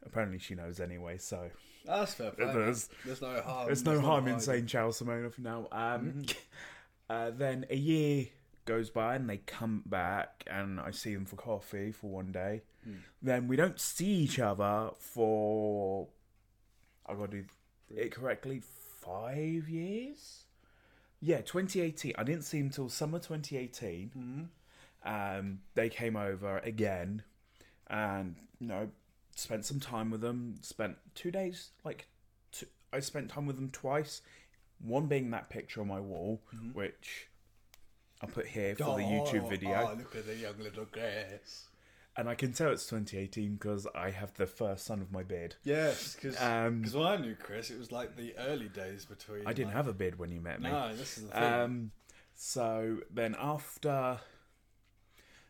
[0.06, 1.50] apparently, she knows anyway, so
[1.86, 2.54] That's fair play.
[2.54, 3.66] there's There's no harm.
[3.68, 5.68] there's no harm in saying ciao, Simona for now.
[5.72, 6.26] Um,
[7.10, 8.28] uh, then a year
[8.66, 12.62] goes by and they come back, and I see them for coffee for one day.
[13.22, 16.08] Then we don't see each other for
[17.06, 17.46] I got to do
[17.96, 18.62] it correctly
[19.02, 20.44] five years.
[21.20, 22.14] Yeah, 2018.
[22.18, 24.50] I didn't see them till summer 2018.
[25.04, 27.24] Um, they came over again,
[27.90, 28.90] and you know,
[29.38, 30.56] spent some time with them.
[30.62, 31.70] Spent two days.
[31.84, 32.08] Like,
[32.52, 34.22] two, I spent time with them twice.
[34.80, 36.42] One being that picture on my wall,
[36.74, 37.28] which
[38.22, 41.66] I put here for the YouTube video, Oh, look at the young little Grace.
[42.16, 45.56] and I can tell it's 2018 because I have the first son of my beard.
[45.64, 49.48] Yes, because Um, when I knew Chris, it was like the early days between.
[49.48, 50.70] I didn't like, have a beard when you met me.
[50.70, 51.44] No, this is the thing.
[51.44, 51.92] Um,
[52.36, 54.20] so then after,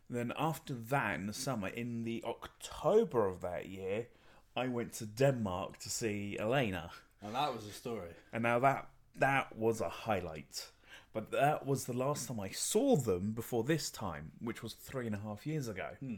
[0.09, 4.07] then after that in the summer, in the October of that year,
[4.55, 6.91] I went to Denmark to see Elena,
[7.21, 8.09] and that was a story.
[8.31, 10.67] and now that that was a highlight.
[11.13, 15.07] But that was the last time I saw them before this time, which was three
[15.07, 15.89] and a half years ago.
[15.99, 16.15] Hmm.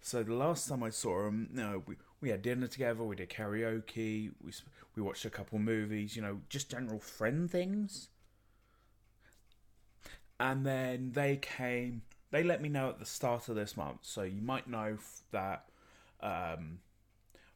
[0.00, 3.16] So the last time I saw them, you know, we, we had dinner together, we
[3.16, 4.52] did karaoke, we
[4.94, 8.08] we watched a couple movies, you know, just general friend things.
[10.38, 12.02] And then they came.
[12.30, 14.98] They let me know at the start of this month, so you might know
[15.32, 15.66] that.
[16.20, 16.78] Um,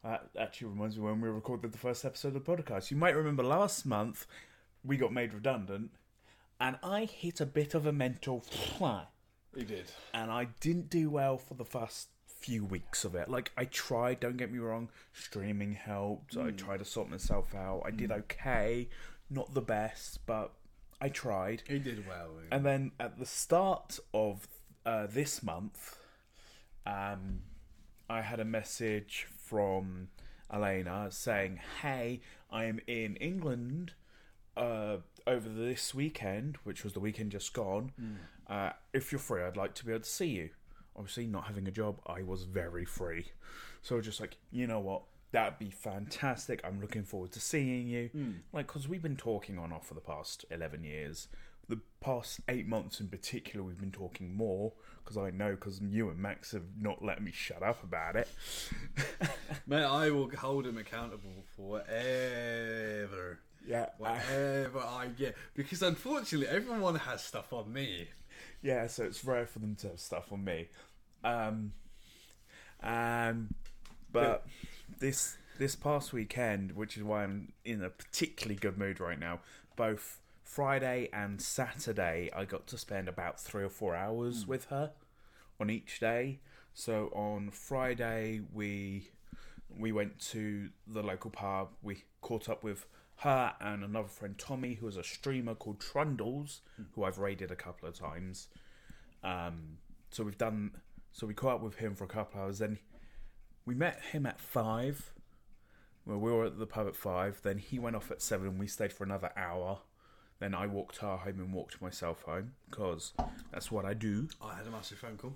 [0.02, 2.90] that actually reminds me when we recorded the first episode of the podcast.
[2.90, 4.26] You might remember last month
[4.82, 5.90] we got made redundant,
[6.58, 9.04] and I hit a bit of a mental fly
[9.54, 9.90] He did.
[10.14, 13.28] and I didn't do well for the first few weeks of it.
[13.28, 16.34] Like I tried, don't get me wrong, streaming helped.
[16.38, 17.82] I tried to sort myself out.
[17.84, 18.88] I did okay,
[19.28, 20.52] not the best, but
[20.98, 21.62] I tried.
[21.66, 22.28] He did well.
[22.50, 24.48] And then at the start of
[24.86, 25.96] uh, this month,
[26.86, 27.42] um,
[28.08, 30.08] I had a message from
[30.52, 33.92] Elena saying, "Hey, I am in England
[34.56, 37.92] uh, over this weekend, which was the weekend just gone.
[38.48, 40.50] Uh, if you're free, I'd like to be able to see you."
[40.96, 43.26] Obviously, not having a job, I was very free,
[43.80, 45.02] so I was just like, you know what?
[45.32, 46.60] That'd be fantastic.
[46.64, 48.10] I'm looking forward to seeing you.
[48.52, 51.28] Like, because we've been talking on off for the past 11 years.
[51.70, 54.72] The past eight months in particular, we've been talking more
[55.04, 58.28] because I know because you and Max have not let me shut up about it.
[59.66, 63.38] Mate, I will hold him accountable for whatever.
[63.66, 65.36] Yeah, Whatever I get.
[65.54, 68.08] Because unfortunately, everyone has stuff on me.
[68.62, 68.86] yeah.
[68.88, 70.68] So it's rare for them to have stuff on me.
[71.22, 71.72] Um,
[72.82, 73.54] um,
[74.10, 74.46] but
[74.98, 79.40] this this past weekend, which is why I'm in a particularly good mood right now,
[79.76, 84.90] both Friday and Saturday, I got to spend about three or four hours with her
[85.60, 86.40] on each day.
[86.74, 89.10] So on Friday, we
[89.78, 91.68] we went to the local pub.
[91.82, 92.86] We caught up with
[93.18, 96.62] her and another friend Tommy, who is a streamer called Trundles,
[96.96, 98.48] who I've raided a couple of times.
[99.22, 99.78] Um,
[100.10, 100.72] so we've done.
[101.12, 102.58] So we caught up with him for a couple of hours.
[102.58, 102.80] Then
[103.64, 105.12] we met him at five.
[106.04, 107.40] Well, we were at the pub at five.
[107.44, 109.78] Then he went off at seven, and we stayed for another hour.
[110.40, 113.12] Then I walked her home and walked myself home because
[113.52, 114.28] that's what I do.
[114.42, 115.34] I had a massive phone call.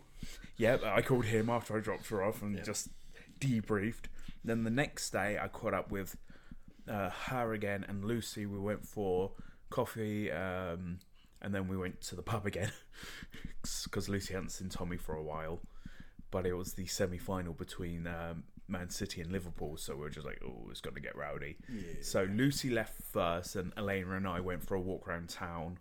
[0.56, 2.88] Yeah, I called him after I dropped her off and just
[3.38, 4.06] debriefed.
[4.42, 6.16] Then the next day, I caught up with
[6.88, 8.46] uh, her again and Lucy.
[8.46, 9.32] We went for
[9.68, 11.00] coffee, um,
[11.42, 12.72] and then we went to the pub again
[13.84, 15.60] because Lucy hadn't seen Tommy for a while.
[16.30, 20.26] But it was the semi-final between um, Man City and Liverpool, so we were just
[20.26, 21.56] like, "Oh, it's going to get rowdy."
[22.02, 25.78] So Lucy left first, and Elena and I went for a walk around town.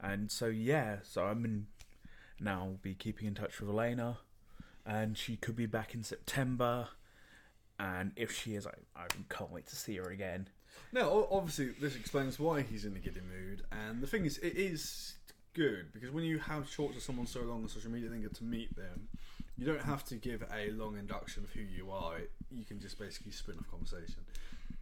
[0.00, 1.66] And so yeah, so I'm in
[2.38, 4.18] now be keeping in touch with Elena,
[4.86, 6.88] and she could be back in September.
[7.78, 10.48] And if she is, I, I can't wait to see her again.
[10.92, 13.62] No, o- obviously this explains why he's in a giddy mood.
[13.72, 15.14] And the thing is, it is
[15.54, 18.34] good because when you have talked to someone so long on social media, then get
[18.34, 19.08] to meet them,
[19.60, 22.14] you don't have to give a long induction of who you are.
[22.50, 24.22] You can just basically spin off conversation.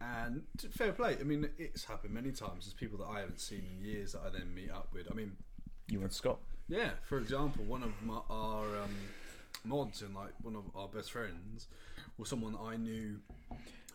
[0.01, 1.17] And fair play.
[1.19, 2.65] I mean, it's happened many times.
[2.65, 5.07] There's people that I haven't seen in years that I then meet up with.
[5.11, 5.33] I mean,
[5.89, 6.39] You and Scott.
[6.69, 8.95] Yeah, for example, one of my, our um,
[9.65, 11.67] mods and like one of our best friends
[12.17, 13.19] was someone I knew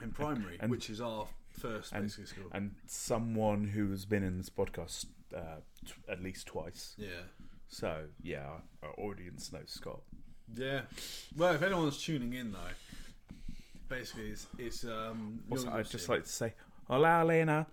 [0.03, 2.45] in primary, And- which is our first and- basically school.
[2.53, 6.95] And someone who has been in this podcast uh, t- at least twice.
[6.99, 7.09] yeah,
[7.69, 10.03] So yeah, our, our audience knows Scott.
[10.57, 10.83] Yeah.
[11.37, 12.59] Well, if anyone's tuning in though,
[13.89, 15.41] basically it's, it's um.
[15.51, 16.55] Also, I'd just like to say,
[16.89, 17.67] hola, Lena.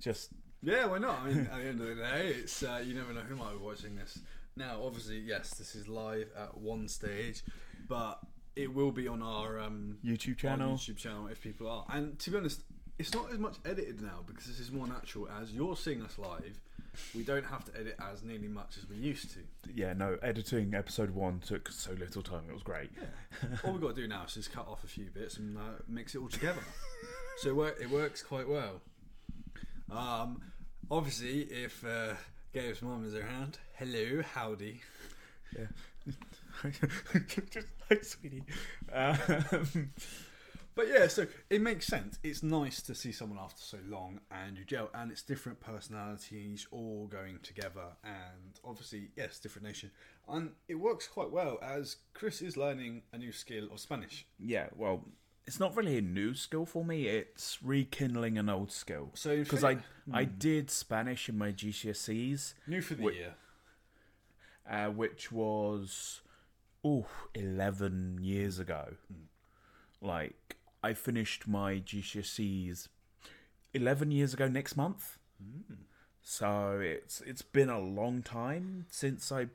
[0.00, 0.30] Just
[0.62, 1.20] Yeah, why not?
[1.20, 3.52] I mean, at the end of the day, it's uh, you never know who might
[3.52, 4.18] be watching this.
[4.56, 7.42] Now, obviously, yes, this is live at one stage,
[7.88, 8.20] but
[8.56, 10.74] it will be on our um, YouTube channel.
[10.74, 11.84] YouTube channel if people are.
[11.92, 12.62] And to be honest,
[12.98, 15.28] it's not as much edited now because this is more natural.
[15.40, 16.60] As you're seeing us live,
[17.14, 19.40] we don't have to edit as nearly much as we used to.
[19.74, 22.42] Yeah, no, editing episode one took so little time.
[22.48, 22.90] It was great.
[23.64, 25.60] All we've got to do now is just cut off a few bits and uh,
[25.88, 26.62] mix it all together.
[27.38, 28.80] so it, wor- it works quite well.
[29.90, 30.40] Um,
[30.90, 32.14] obviously, if uh,
[32.54, 34.80] Gabe's mum is around, hello, howdy.
[37.50, 38.44] just like sweetie.
[38.92, 39.90] Um,
[40.74, 42.18] But yeah, so it makes sense.
[42.22, 46.66] It's nice to see someone after so long and you gel, and it's different personalities
[46.70, 49.90] all going together, and obviously, yes, different nation.
[50.28, 54.26] And it works quite well as Chris is learning a new skill of Spanish.
[54.38, 55.04] yeah, well,
[55.46, 57.08] it's not really a new skill for me.
[57.08, 59.10] It's rekindling an old skill.
[59.14, 59.78] So because I
[60.12, 63.34] I did Spanish in my GCSEs, New for the year.
[64.70, 66.20] uh, which was
[66.84, 68.94] oh 11 years ago.
[70.00, 72.88] Like I finished my GCSEs
[73.74, 75.18] 11 years ago next month.
[76.22, 79.48] So it's it's been a long time since I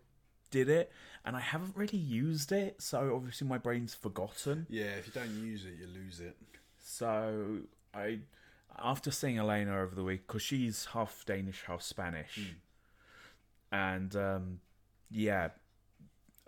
[0.49, 0.91] did it
[1.23, 4.67] and I haven't really used it, so obviously my brain's forgotten.
[4.69, 6.35] Yeah, if you don't use it, you lose it.
[6.79, 7.61] So
[7.93, 8.19] I,
[8.77, 12.55] after seeing Elena over the week, because she's half Danish, half Spanish,
[13.71, 14.59] and um,
[15.09, 15.49] yeah,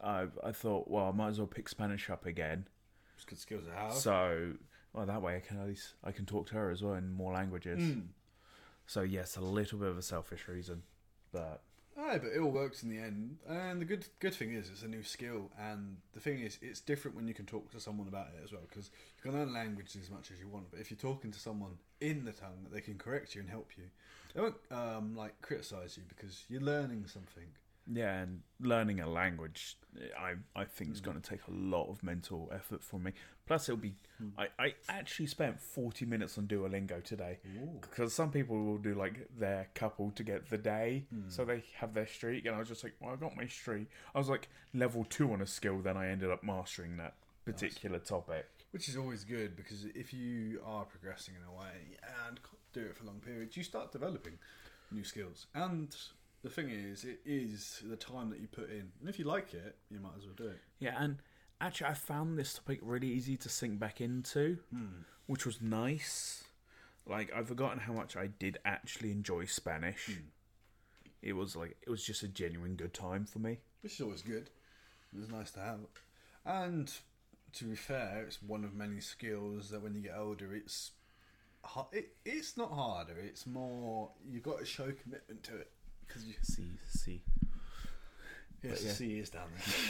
[0.03, 2.67] I I thought, well, I might as well pick Spanish up again.
[3.18, 3.93] It's good skills to have.
[3.93, 4.53] So,
[4.93, 7.11] well, that way I can at least I can talk to her as well in
[7.11, 7.82] more languages.
[7.82, 8.07] Mm.
[8.86, 10.84] So yes, a little bit of a selfish reason,
[11.34, 11.61] but
[11.99, 13.38] Aye, but it all works in the end.
[13.49, 15.49] And the good good thing is, it's a new skill.
[15.59, 18.51] And the thing is, it's different when you can talk to someone about it as
[18.51, 18.61] well.
[18.70, 21.39] Because you can learn languages as much as you want, but if you're talking to
[21.39, 23.86] someone in the tongue, that they can correct you and help you.
[24.36, 27.47] They won't um, like criticize you because you're learning something.
[27.91, 29.77] Yeah, and learning a language,
[30.19, 31.05] I I think is mm.
[31.05, 33.13] going to take a lot of mental effort from me.
[33.45, 34.29] Plus, it'll be hmm.
[34.38, 37.39] I I actually spent forty minutes on Duolingo today.
[37.81, 41.29] because some people will do like their couple to get the day, hmm.
[41.29, 43.88] so they have their streak, and I was just like, well, I got my streak.
[44.13, 47.15] I was like level two on a skill, then I ended up mastering that
[47.45, 48.45] particular topic.
[48.71, 52.39] Which is always good because if you are progressing in a way and
[52.73, 54.33] do it for long periods, you start developing
[54.91, 55.47] new skills.
[55.55, 55.95] And
[56.48, 58.91] the thing is, it is the time that you put in.
[59.00, 60.60] And if you like it, you might as well do it.
[60.80, 61.18] Yeah, and
[61.60, 65.02] actually, I found this topic really easy to sink back into, hmm.
[65.26, 66.45] which was nice.
[67.06, 70.08] Like I've forgotten how much I did actually enjoy Spanish.
[70.08, 70.28] Hmm.
[71.22, 73.60] It was like it was just a genuine good time for me.
[73.82, 74.50] which is always good.
[75.14, 75.80] It was nice to have.
[76.45, 76.91] And
[77.54, 80.91] to be fair, it's one of many skills that when you get older, it's
[81.91, 83.18] it, it's not harder.
[83.20, 85.72] It's more you've got to show commitment to it
[86.08, 87.22] because you See, see.
[88.64, 88.88] yes, yeah.
[88.89, 89.76] the sea is down there.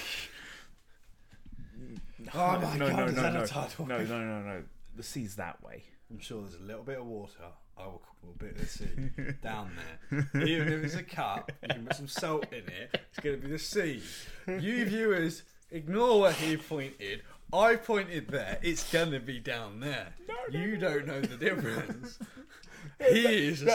[2.34, 4.10] Oh my no, God, no, is no, that a no, tidal no, wave?
[4.10, 4.64] no, no, no.
[4.96, 5.84] The sea's that way.
[6.10, 7.44] I'm sure there's a little bit of water.
[7.78, 9.72] I will couple a bit of the sea down
[10.10, 10.44] there.
[10.48, 12.90] Even if it's a cup, you can put some salt in it.
[13.12, 14.02] It's going to be the sea.
[14.48, 17.22] You viewers, ignore where he pointed.
[17.54, 18.60] I pointed there.
[18.62, 20.14] It's going to be down there.
[20.28, 22.20] No, you don't know the difference.
[23.00, 23.66] he is a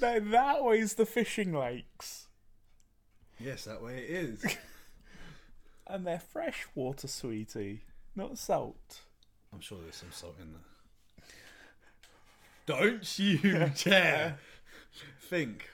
[0.00, 2.28] no, that way's the fishing lakes.
[3.38, 4.44] Yes, that way it is.
[5.86, 7.82] And they're fresh water, sweetie,
[8.16, 9.00] not salt.
[9.52, 11.28] I'm sure there's some salt in there.
[12.78, 13.38] Don't you
[13.84, 14.38] dare
[15.20, 15.68] think.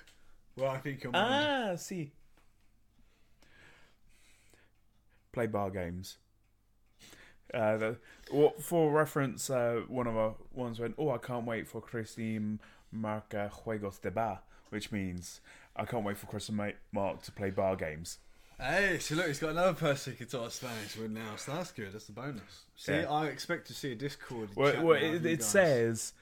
[0.56, 1.12] Well, I think you're.
[1.14, 2.10] Ah, see.
[5.32, 6.18] Play bar games.
[7.52, 7.96] Uh, the,
[8.32, 12.60] well, for reference, uh, one of our ones went, "Oh, I can't wait for Christine
[12.92, 14.40] Marca Juegos de Bar,"
[14.70, 15.40] which means
[15.76, 18.18] I can't wait for Chris and Mark to play bar games.
[18.58, 21.72] Hey, so look, he's got another person who can talk Spanish with now, so that's
[21.72, 21.92] good.
[21.92, 22.64] That's a bonus.
[22.76, 23.10] See, Yeah.
[23.10, 24.50] I expect to see a Discord.
[24.54, 26.12] Well, well it, it says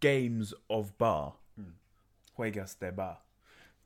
[0.00, 1.34] games of bar.
[2.38, 3.18] Juegas de bar.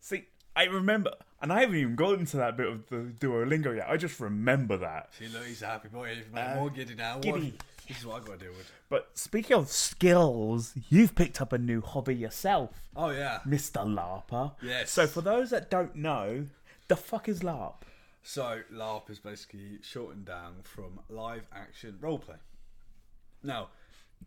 [0.00, 0.26] See,
[0.60, 3.88] I remember, and I haven't even gotten to that bit of the Duolingo yet.
[3.88, 5.08] I just remember that.
[5.18, 6.14] See, look, he's a happy boy.
[6.14, 7.14] He's Uh, more giddy now.
[7.14, 7.54] What- giddy.
[7.88, 8.70] This is what I got to deal with.
[8.88, 13.84] But speaking of skills, you've picked up a new hobby yourself, Oh yeah, Mr.
[13.84, 14.52] Larper.
[14.62, 14.90] Yes.
[14.92, 16.46] So for those that don't know,
[16.88, 17.82] The fuck is LARP?
[18.22, 22.38] So LARP is basically shortened down from live action roleplay.
[23.42, 23.70] Now,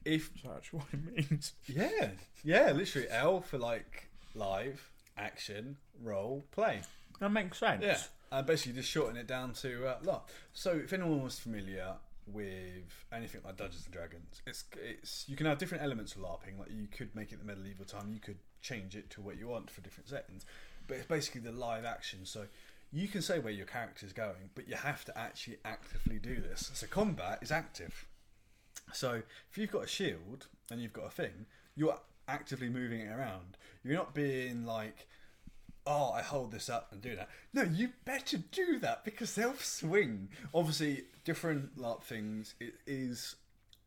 [0.03, 1.53] if That's what it means.
[1.67, 2.09] yeah,
[2.43, 6.81] yeah, literally L for like live action role play.
[7.19, 7.83] That makes sense.
[7.83, 7.97] Yeah,
[8.31, 10.23] and basically just shorten it down to uh, LARP.
[10.53, 11.93] So if anyone was familiar
[12.25, 16.59] with anything like Dungeons and Dragons, it's it's you can have different elements of LARPing.
[16.59, 19.47] Like you could make it the medieval time, you could change it to what you
[19.47, 20.45] want for different settings,
[20.87, 22.19] but it's basically the live action.
[22.23, 22.45] So
[22.91, 26.71] you can say where your character's going, but you have to actually actively do this.
[26.73, 28.07] So combat is active.
[28.93, 31.45] So if you've got a shield and you've got a thing,
[31.75, 31.97] you're
[32.27, 33.57] actively moving it around.
[33.83, 35.07] You're not being like,
[35.85, 39.55] "Oh, I hold this up and do that." No, you better do that because they'll
[39.55, 40.29] swing.
[40.53, 42.55] Obviously, different LARP things.
[42.59, 43.35] It is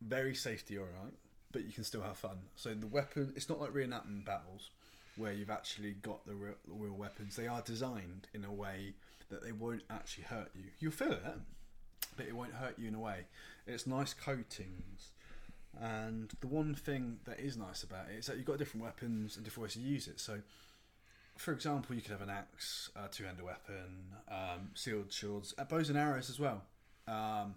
[0.01, 1.13] very safety alright,
[1.51, 2.37] but you can still have fun.
[2.55, 4.69] So the weapon, it's not like reenactment battles
[5.15, 7.35] where you've actually got the real, the real weapons.
[7.35, 8.93] They are designed in a way
[9.29, 10.65] that they won't actually hurt you.
[10.79, 11.23] You'll feel it,
[12.15, 13.25] but it won't hurt you in a way.
[13.65, 15.11] It's nice coatings.
[15.81, 19.35] And the one thing that is nice about it is that you've got different weapons
[19.35, 20.19] and different ways to use it.
[20.19, 20.39] So,
[21.37, 25.89] for example, you could have an axe, a two-handed weapon, um, sealed shields, uh, bows
[25.89, 26.63] and arrows as well.
[27.07, 27.55] Um,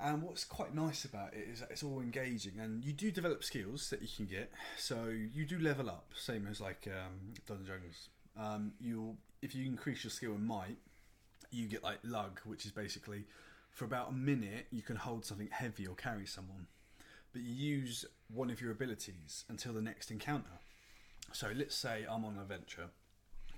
[0.00, 3.44] and what's quite nice about it is that it's all engaging, and you do develop
[3.44, 4.50] skills that you can get.
[4.76, 8.08] So you do level up, same as like um, Dungeons.
[8.36, 10.78] Um, you'll if you increase your skill in might,
[11.50, 13.24] you get like lug, which is basically
[13.70, 16.66] for about a minute you can hold something heavy or carry someone,
[17.34, 20.58] but you use one of your abilities until the next encounter.
[21.32, 22.88] So let's say I'm on an adventure.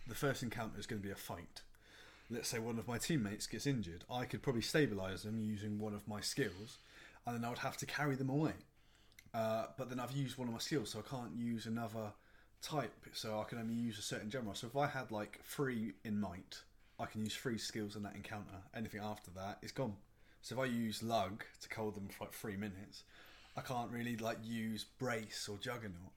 [0.09, 1.63] The first encounter is going to be a fight
[2.31, 5.95] let's say one of my teammates gets injured, I could probably stabilize them using one
[5.95, 6.79] of my skills,
[7.27, 8.53] and then I would have to carry them away.
[9.35, 12.13] Uh, but then I've used one of my skills, so I can't use another
[12.63, 14.55] type, so I can only use a certain general.
[14.55, 16.63] So if I had like three in might,
[16.99, 18.57] I can use three skills in that encounter.
[18.75, 19.97] Anything after that is gone.
[20.43, 23.05] So if I use lug to hold them for like three minutes,
[23.57, 26.13] I can't really like use brace or juggernaut.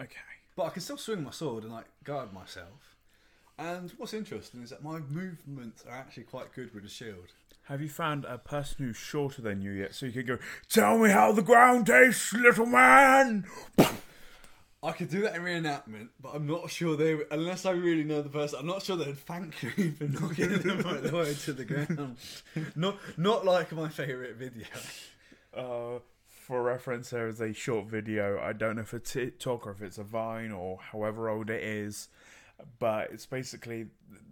[0.00, 0.14] Okay.
[0.56, 2.96] But I can still swing my sword and like guard myself.
[3.58, 7.32] And what's interesting is that my movements are actually quite good with a shield.
[7.64, 10.38] Have you found a person who's shorter than you yet, so you can go,
[10.68, 13.46] "Tell me how the ground tastes, little man."
[14.82, 18.04] I could do that in reenactment, but I'm not sure they, would- unless I really
[18.04, 21.32] know the person, I'm not sure they'd thank me for knocking them right the way
[21.32, 22.16] to the ground.
[22.76, 24.66] Not, not like my favourite video.
[25.56, 26.00] Uh,
[26.44, 28.38] for reference, there is a short video.
[28.38, 31.48] I don't know if it's a TikTok or if it's a Vine or however old
[31.48, 32.08] it is,
[32.78, 33.86] but it's basically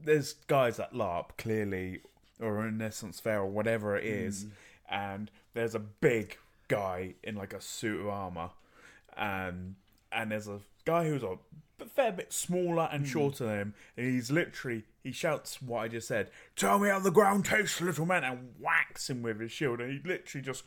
[0.04, 2.00] there's guys at LARP clearly
[2.38, 4.50] or Renaissance Fair or whatever it is, mm.
[4.90, 6.36] and there's a big
[6.68, 8.50] guy in like a suit of armor,
[9.16, 9.76] and
[10.12, 11.38] and there's a guy who's a
[11.86, 13.08] fair bit smaller and mm.
[13.08, 16.28] shorter than him, and he's literally he shouts what I just said.
[16.56, 19.90] Tell me how the ground tastes, little man, and whacks him with his shield, and
[19.90, 20.64] he literally just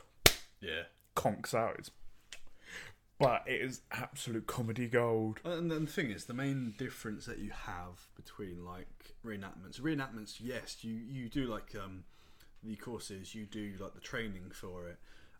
[0.59, 0.85] Yeah.
[1.15, 1.75] Conks out.
[1.79, 1.91] It's,
[3.19, 5.39] but it is absolute comedy gold.
[5.45, 10.35] And then the thing is, the main difference that you have between like reenactments, reenactments,
[10.39, 12.03] yes, you you do like um,
[12.63, 14.97] the courses, you do like the training for it,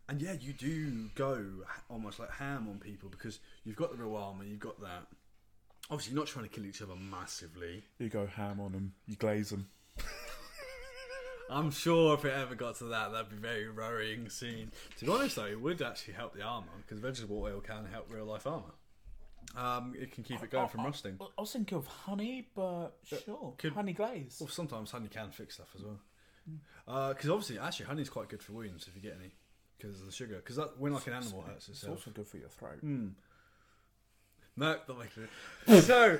[0.08, 1.44] and yeah, you do go
[1.90, 5.06] almost like ham on people because you've got the real armor, you've got that.
[5.90, 7.84] Obviously, you're not trying to kill each other massively.
[7.98, 9.68] You go ham on them, you glaze them.
[11.48, 14.72] I'm sure if it ever got to that, that'd be a very worrying scene.
[14.98, 18.12] To be honest, though, it would actually help the armor because vegetable oil can help
[18.12, 18.74] real life armor.
[19.56, 21.18] Um, it can keep it going from rusting.
[21.20, 22.62] I was thinking of honey, but
[23.12, 24.38] uh, sure, could- honey glaze.
[24.40, 26.00] Well, sometimes honey can fix stuff as well.
[26.48, 26.56] Hmm.
[26.88, 29.32] Uh, because obviously, actually, honey's quite good for wounds if you get any,
[29.78, 30.36] because of the sugar.
[30.36, 32.78] Because that when like an animal hurts It's also good for your throat.
[32.80, 33.08] Hmm.
[34.56, 35.10] No, not like
[35.66, 35.82] it.
[35.82, 36.18] so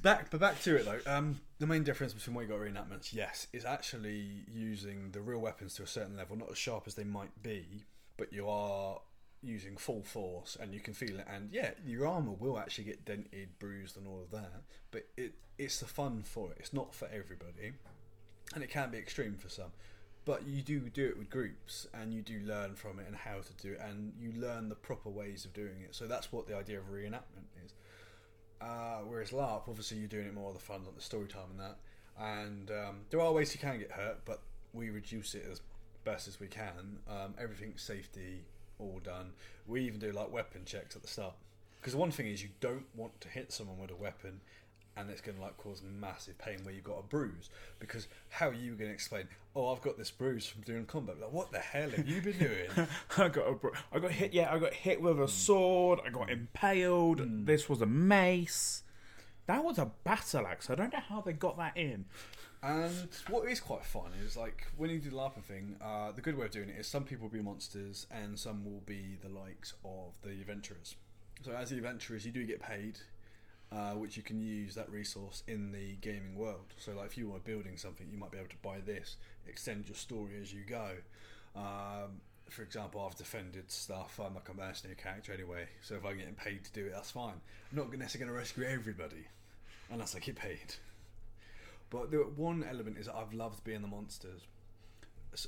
[0.00, 1.00] back, but back to it though.
[1.10, 5.40] Um, the main difference between what you got reenactments, yes, is actually using the real
[5.40, 7.84] weapons to a certain level, not as sharp as they might be,
[8.16, 9.00] but you are
[9.42, 11.26] using full force and you can feel it.
[11.28, 14.62] And yeah, your armor will actually get dented, bruised, and all of that.
[14.90, 16.58] But it it's the fun for it.
[16.60, 17.72] It's not for everybody,
[18.54, 19.72] and it can be extreme for some.
[20.24, 23.40] But you do do it with groups, and you do learn from it and how
[23.40, 25.94] to do it, and you learn the proper ways of doing it.
[25.94, 27.74] So that's what the idea of reenactment is.
[28.62, 31.60] Uh, whereas LARP, obviously, you're doing it more the fun, like the story time and
[31.60, 31.76] that.
[32.20, 34.40] And um, there are ways you can get hurt, but
[34.72, 35.60] we reduce it as
[36.04, 36.98] best as we can.
[37.08, 38.44] Um, everything's safety,
[38.78, 39.32] all done.
[39.66, 41.34] We even do like weapon checks at the start.
[41.80, 44.40] Because one thing is, you don't want to hit someone with a weapon
[44.96, 47.50] and it's going to like cause massive pain where you've got a bruise.
[47.78, 49.28] Because how are you going to explain?
[49.54, 51.20] Oh, I've got this bruise from doing combat.
[51.20, 52.88] Like, what the hell have you been doing?
[53.18, 54.32] I got a, br- I got hit.
[54.32, 56.00] Yeah, I got hit with a sword.
[56.06, 57.46] I got impaled.
[57.46, 58.82] This was a mace.
[59.46, 60.70] That was a battle axe.
[60.70, 62.04] I don't know how they got that in.
[62.62, 66.20] And what is quite fun is like when you do the LARPing thing, uh, the
[66.20, 69.18] good way of doing it is some people will be monsters and some will be
[69.20, 70.94] the likes of the adventurers.
[71.44, 72.98] So as the adventurers, you do get paid,
[73.72, 76.74] uh, which you can use that resource in the gaming world.
[76.78, 79.16] So like if you are building something, you might be able to buy this,
[79.48, 80.90] extend your story as you go.
[81.56, 82.20] Um,
[82.50, 84.20] for example, I've defended stuff.
[84.22, 87.10] I'm like a mercenary character anyway, so if I'm getting paid to do it, that's
[87.10, 87.40] fine.
[87.70, 89.26] I'm not necessarily going to rescue everybody
[89.90, 90.74] unless I get paid.
[91.88, 94.42] But the one element is I've loved being the monsters.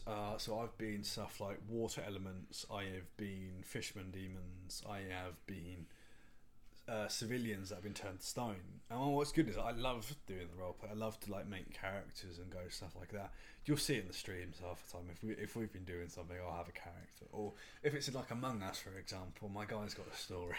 [0.07, 2.65] Uh, so I've been stuff like water elements.
[2.73, 4.83] I have been fishman demons.
[4.89, 5.87] I have been
[6.89, 8.57] uh, civilians that have been turned to stone.
[8.91, 10.91] And what's good is I love doing the roleplay.
[10.91, 13.33] I love to like make characters and go stuff like that.
[13.65, 15.07] You'll see it in the streams half the time.
[15.13, 17.25] If we if we've been doing something, I'll have a character.
[17.33, 20.57] Or if it's like Among Us, for example, my guy's got a story.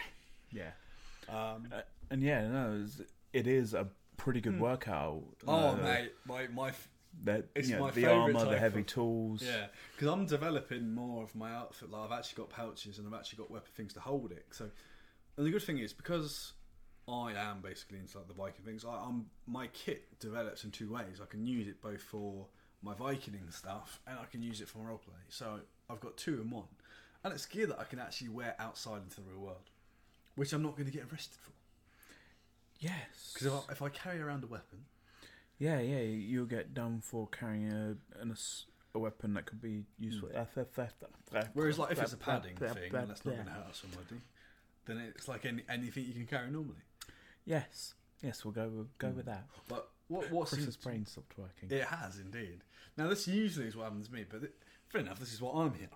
[0.50, 0.70] Yeah.
[1.28, 3.00] Um, Uh, and yeah, no, it's,
[3.32, 5.24] it is a pretty good workout.
[5.48, 6.88] oh Uh, mate, my my f-
[7.24, 9.42] that, it's you know, my the armor, the heavy of- tools.
[9.42, 11.90] Yeah, because I'm developing more of my outfit.
[11.90, 14.46] Like I've actually got pouches and I've actually got weapon things to hold it.
[14.52, 14.70] So,
[15.36, 16.52] and the good thing is because
[17.08, 18.84] I am basically into like the Viking things.
[18.84, 21.20] I, I'm my kit develops in two ways.
[21.22, 22.46] I can use it both for
[22.82, 25.20] my Viking stuff and I can use it for my roleplay.
[25.28, 25.60] So
[25.90, 26.64] I've got two in one,
[27.24, 29.70] and it's gear that I can actually wear outside into the real world,
[30.34, 31.52] which I'm not going to get arrested for.
[32.78, 33.32] Yes.
[33.32, 34.84] Because if I, if I carry around a weapon,
[35.58, 39.84] Yeah, yeah, you'll get done for carrying a an, ass- a weapon that could be
[39.98, 40.26] used hmm.
[40.28, 40.90] for uh, FFF.
[41.54, 44.20] whereas like if it's a padding thing and that's not going to hurt somebody,
[44.86, 46.76] then it's like any, anything you can carry normally.
[47.44, 49.46] Yes, yes, we'll go with, go with that.
[49.68, 51.70] But what what's Chris's in- brain stopped working.
[51.70, 52.60] It has indeed.
[52.96, 54.52] Now this usually is what happens to me, but th-
[54.88, 55.18] fair enough.
[55.20, 55.88] This is what I'm here.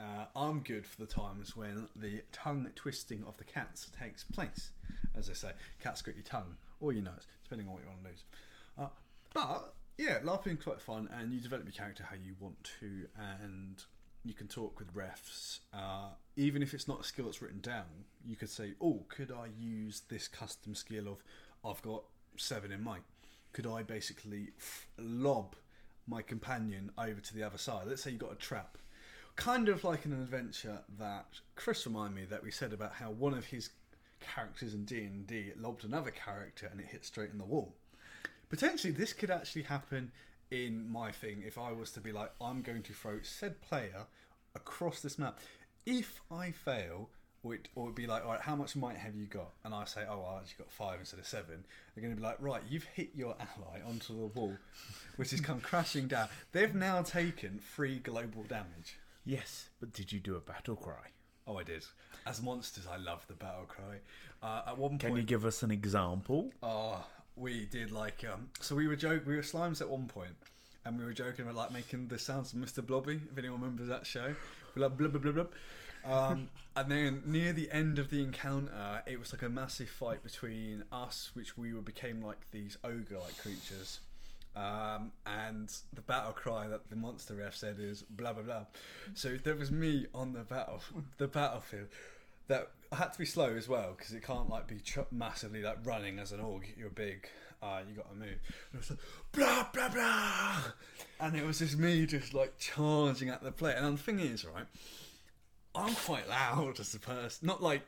[0.00, 4.70] Uh, I'm good for the times when the tongue twisting of the cats takes place.
[5.14, 5.50] As I say,
[5.80, 8.24] cats got your tongue or your nose, depending on what you want to lose.
[8.78, 8.86] Uh,
[9.34, 13.06] but yeah, LARPing quite fun, and you develop your character how you want to,
[13.44, 13.84] and
[14.24, 15.60] you can talk with refs.
[15.72, 19.30] Uh, even if it's not a skill that's written down, you could say, "Oh, could
[19.30, 21.22] I use this custom skill of
[21.64, 22.04] I've got
[22.36, 23.02] seven in might?
[23.52, 25.56] Could I basically f- lob
[26.06, 27.86] my companion over to the other side?
[27.86, 28.78] Let's say you got a trap."
[29.34, 33.32] Kind of like an adventure that Chris reminded me that we said about how one
[33.32, 33.70] of his
[34.20, 37.74] characters in D and D lobbed another character and it hit straight in the wall
[38.52, 40.12] potentially this could actually happen
[40.52, 44.06] in my thing if I was to be like, I'm going to throw said player
[44.54, 45.40] across this map.
[45.86, 47.08] If I fail,
[47.42, 49.50] or it, or it'd be like, all right, how much might have you got?
[49.64, 51.64] And I say, oh, I actually got five instead of seven.
[51.94, 54.56] They're going to be like, right, you've hit your ally onto the wall,
[55.16, 56.28] which has come crashing down.
[56.52, 58.98] They've now taken three global damage.
[59.24, 61.08] Yes, but did you do a battle cry?
[61.46, 61.84] Oh, I did.
[62.26, 63.98] As monsters, I love the battle cry.
[64.42, 66.52] Uh, at one point, Can you give us an example?
[66.62, 67.04] Oh,
[67.36, 68.50] we did like um.
[68.60, 69.24] So we were joke.
[69.26, 70.34] We were slimes at one point,
[70.84, 72.84] and we were joking about like making the sounds of Mr.
[72.84, 73.20] Blobby.
[73.30, 74.34] If anyone remembers that show,
[74.74, 75.50] we're like blub blub blub.
[76.04, 80.22] Um, and then near the end of the encounter, it was like a massive fight
[80.22, 84.00] between us, which we were became like these ogre-like creatures.
[84.54, 88.66] Um, and the battle cry that the monster ref said is blah blah blah.
[89.14, 90.82] So there was me on the battle,
[91.16, 91.88] the battlefield,
[92.48, 94.80] that had to be slow as well because it can't like be
[95.10, 96.66] massively like running as an org.
[96.76, 97.28] You're big,
[97.62, 98.28] uh, you got to move.
[98.28, 98.98] And it was like
[99.32, 100.62] blah blah blah,
[101.20, 103.76] and it was just me just like charging at the plate.
[103.76, 104.66] And the thing is, right,
[105.74, 107.46] I'm quite loud as a person.
[107.46, 107.82] Not like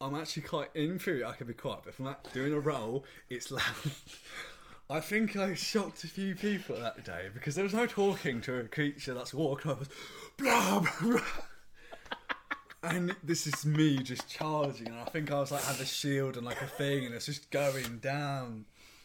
[0.00, 1.24] I'm actually quite in theory.
[1.24, 3.62] I can be quiet, but if I'm like doing a roll, it's loud.
[4.90, 8.58] I think I shocked a few people that day because there was no talking to
[8.58, 9.84] a creature that's walking up.
[10.36, 11.20] Blah blah blah.
[12.82, 16.38] And this is me just charging, and I think I was like had a shield
[16.38, 18.64] and like a thing, and it's just going down.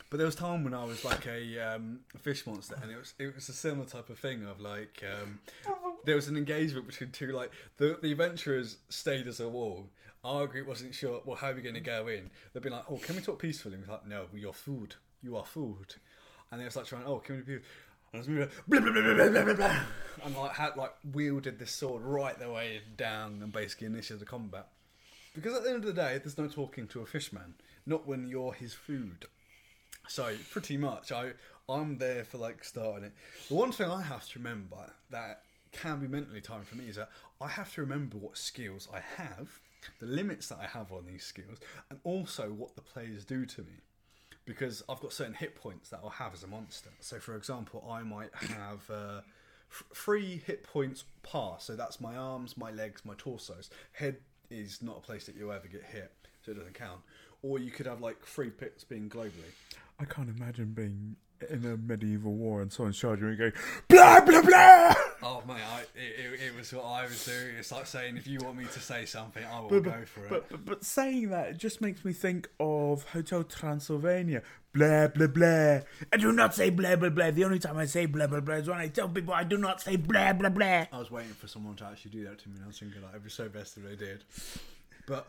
[0.09, 3.13] But there was time when I was like a, um, fish monster, and it was
[3.19, 5.39] it was a similar type of thing of like um,
[6.05, 9.88] there was an engagement between two like the the adventurers stayed as a wall.
[10.23, 11.21] Our group wasn't sure.
[11.26, 12.32] Well, how are we going to go in?
[12.53, 14.95] They'd be like, "Oh, can we talk peacefully?" And we was like, "No, you're food.
[15.21, 15.95] You are food."
[16.49, 17.59] And they was like trying, "Oh, can we be?"
[18.68, 19.80] Blah, blah, blah,
[20.26, 24.26] and like had like wielded this sword right the way down and basically initiated the
[24.26, 24.68] combat.
[25.34, 27.55] Because at the end of the day, there's no talking to a fishman,
[27.86, 29.26] not when you're his food.
[30.07, 31.34] So pretty much, I
[31.68, 33.13] I'm there for like starting it.
[33.49, 35.41] The one thing I have to remember that
[35.72, 37.09] can be mentally time for me is that
[37.41, 39.59] I have to remember what skills I have,
[39.99, 41.57] the limits that I have on these skills,
[41.89, 43.82] and also what the players do to me.
[44.46, 46.89] Because I've got certain hit points that I'll have as a monster.
[47.00, 49.22] So, for example, I might have uh,
[49.72, 51.58] f- three hit points par.
[51.60, 53.70] So that's my arms, my legs, my torsos.
[53.93, 54.18] Head
[54.52, 56.12] is not a place that you'll ever get hit,
[56.43, 57.02] so it doesn't count.
[57.41, 59.52] or you could have like three pits being globally.
[60.00, 61.16] I can't imagine being
[61.50, 63.52] in a medieval war and someone's charging and going
[63.88, 64.94] blah blah blah.
[65.24, 65.58] Oh mate,
[65.96, 67.56] it, it, it was what I was doing.
[67.58, 70.08] It's like saying if you want me to say something, I will But, go but,
[70.08, 70.30] for it.
[70.30, 74.42] but, but, but saying that it just makes me think of Hotel Transylvania.
[74.74, 75.80] Blah blah blah.
[76.12, 77.32] I do not say blah blah blah.
[77.32, 79.58] The only time I say blah blah blah is when I tell people I do
[79.58, 80.86] not say blah blah blah.
[80.92, 82.56] I was waiting for someone to actually do that to me.
[82.58, 84.24] and I was thinking like, it'd be so best if they did.
[85.08, 85.28] But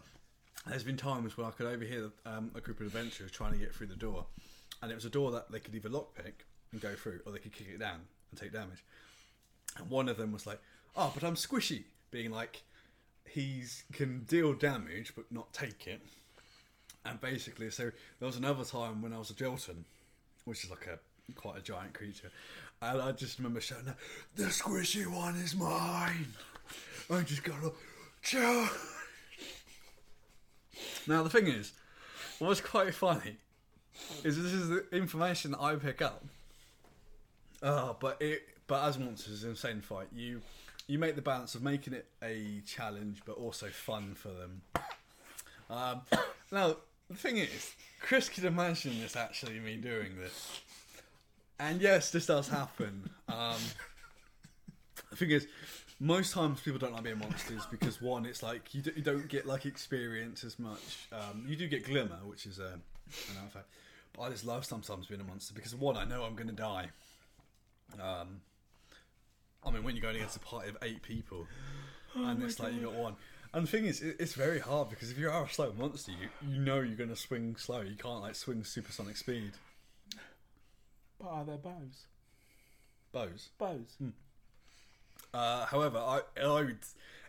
[0.67, 3.73] there's been times when I could overhear um, a group of adventurers trying to get
[3.73, 4.27] through the door,
[4.83, 7.39] and it was a door that they could either lockpick and go through, or they
[7.39, 8.01] could kick it down
[8.31, 8.85] and take damage.
[9.77, 10.61] And one of them was like,
[10.95, 12.62] "Oh, but I'm squishy," being like,
[13.29, 16.01] he's can deal damage but not take it.
[17.05, 19.85] And basically, so there was another time when I was a Jotun,
[20.45, 20.99] which is like a
[21.35, 22.31] quite a giant creature,
[22.83, 23.97] and I just remember shouting, out,
[24.35, 26.35] "The squishy one is mine!"
[27.11, 27.72] I just gotta
[28.22, 28.70] charge.
[31.07, 31.72] Now the thing is,
[32.39, 33.39] what's quite funny
[34.24, 36.24] is this is the information that I pick up.
[37.62, 40.09] Oh, but it but as monsters, is an insane fight.
[40.14, 40.42] You
[40.86, 44.62] you make the balance of making it a challenge, but also fun for them.
[45.68, 46.03] Um,
[46.53, 46.76] now
[47.09, 50.61] the thing is, Chris could imagine this actually me doing this,
[51.59, 53.11] and yes, this does happen.
[53.28, 53.57] Um,
[55.11, 55.47] the thing is,
[55.99, 59.28] most times people don't like being monsters because one, it's like you, do, you don't
[59.28, 61.09] get like experience as much.
[61.12, 63.68] Um, you do get glimmer, which is a, an artifact,
[64.17, 66.55] but I just love sometimes being a monster because one, I know I'm going to
[66.55, 66.89] die.
[68.01, 68.41] Um,
[69.64, 71.47] I mean, when you're going against a party of eight people,
[72.14, 73.17] and it's like you got one.
[73.53, 76.12] And the thing is, it, it's very hard because if you are a slow monster,
[76.12, 77.81] you you know you're going to swing slow.
[77.81, 79.53] You can't like swing supersonic speed.
[81.21, 82.07] But are there bows?
[83.12, 83.49] Bows.
[83.59, 83.97] Bows.
[85.33, 86.79] Uh, however, I, I would,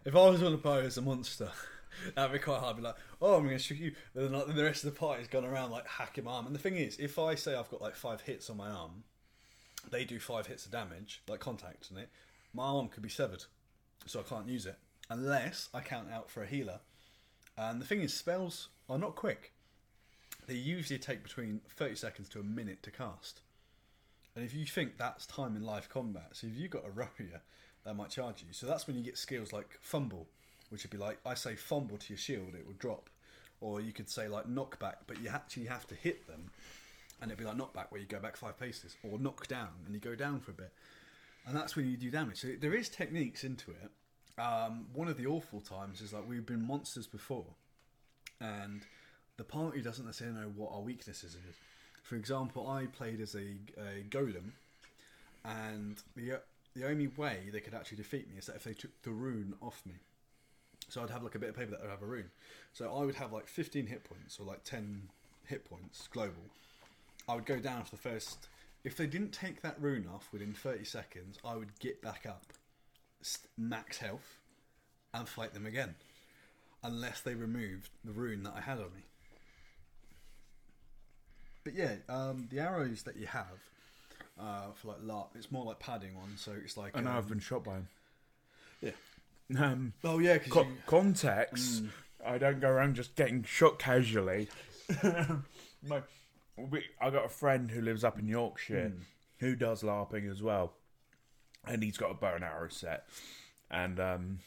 [0.06, 1.50] if I was on a bow as a monster,
[2.16, 2.76] that'd be quite hard.
[2.76, 3.93] I'd be like, oh, I'm going to shoot you.
[4.14, 6.45] And then like, the rest of the party's gone around like hacking my arm.
[6.45, 9.04] And the thing is, if I say I've got like five hits on my arm,
[9.89, 12.10] they do five hits of damage, like contact in it.
[12.54, 13.45] My arm could be severed,
[14.06, 14.78] so I can't use it
[15.10, 16.80] unless I count out for a healer.
[17.58, 19.54] And the thing is, spells are not quick.
[20.48, 23.41] They usually take between 30 seconds to a minute to cast.
[24.36, 27.41] And if you think that's time in live combat, so if you've got a warrior,
[27.84, 28.54] that might charge you.
[28.54, 30.28] So that's when you get skills like fumble,
[30.70, 33.09] which would be like I say fumble to your shield, it would drop.
[33.59, 36.51] Or you could say like knockback, but you actually have to hit them,
[37.22, 39.95] and it'd be like knockback where you go back five paces, or knock down and
[39.95, 40.72] you go down for a bit,
[41.45, 42.41] and that's when you do damage.
[42.41, 43.91] So there is techniques into it.
[44.39, 47.45] Um, one of the awful times is like we've been monsters before,
[48.39, 48.84] and
[49.38, 51.55] the party doesn't necessarily know what our weaknesses is.
[52.03, 54.51] For example, I played as a, a golem,
[55.43, 56.41] and the
[56.76, 59.55] the only way they could actually defeat me is that if they took the rune
[59.61, 59.95] off me.
[60.90, 62.30] So I'd have like a bit of paper that would have a rune.
[62.74, 65.10] So I would have like 15 hit points or like 10
[65.46, 66.44] hit points global.
[67.28, 68.48] I would go down for the first.
[68.84, 72.54] If they didn't take that rune off within 30 seconds, I would get back up,
[73.58, 74.40] max health,
[75.14, 75.96] and fight them again.
[76.84, 79.04] Unless they removed the rune that I had on me.
[81.66, 83.60] But yeah, um, the arrows that you have
[84.40, 86.96] uh, for like LARP, it's more like padding one, So it's like.
[86.96, 87.88] I know um, I've been shot by him.
[88.82, 88.92] Yeah.
[89.58, 91.84] Um, Oh yeah, co- context.
[92.26, 94.50] I don't go around just getting shot casually.
[95.88, 96.02] My,
[96.58, 98.93] we, I got a friend who lives up in Yorkshire
[99.39, 100.74] who does LARPing as well,
[101.66, 103.08] and he's got a bow and arrow set.
[103.70, 104.39] And um,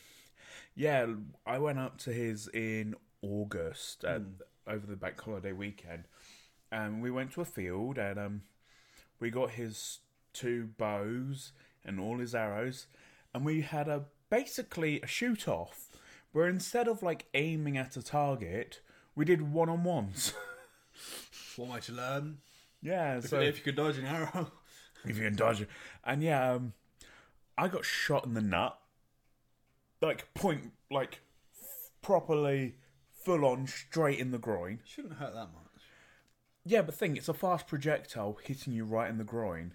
[0.74, 1.06] yeah,
[1.46, 4.18] I went up to his in August uh,
[4.66, 6.04] over the bank holiday weekend,
[6.72, 8.42] and we went to a field and um,
[9.20, 10.00] we got his
[10.32, 11.52] two bows
[11.84, 12.86] and all his arrows,
[13.32, 15.88] and we had a basically a shoot off
[16.32, 18.80] where instead of like aiming at a target,
[19.14, 20.32] we did one on ones.
[21.56, 22.38] one way to learn.
[22.80, 24.50] yeah, If, so if you could dodge an arrow.
[25.04, 25.68] if you can dodge it,
[26.04, 26.72] and yeah, um,
[27.58, 28.78] I got shot in the nut,
[30.00, 31.20] like point, like
[31.60, 32.76] f- properly,
[33.10, 34.80] full on, straight in the groin.
[34.84, 35.82] Shouldn't hurt that much.
[36.64, 39.74] Yeah, but think it's a fast projectile hitting you right in the groin,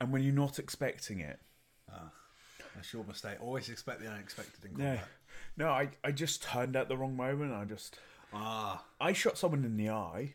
[0.00, 1.40] and when you're not expecting it.
[2.80, 3.36] That's your mistake.
[3.42, 4.86] Always expect the unexpected in Yeah.
[4.96, 5.08] combat.
[5.58, 7.52] No, I, I just turned at the wrong moment.
[7.52, 7.98] I just
[8.32, 8.82] Ah.
[8.98, 10.32] I shot someone in the eye.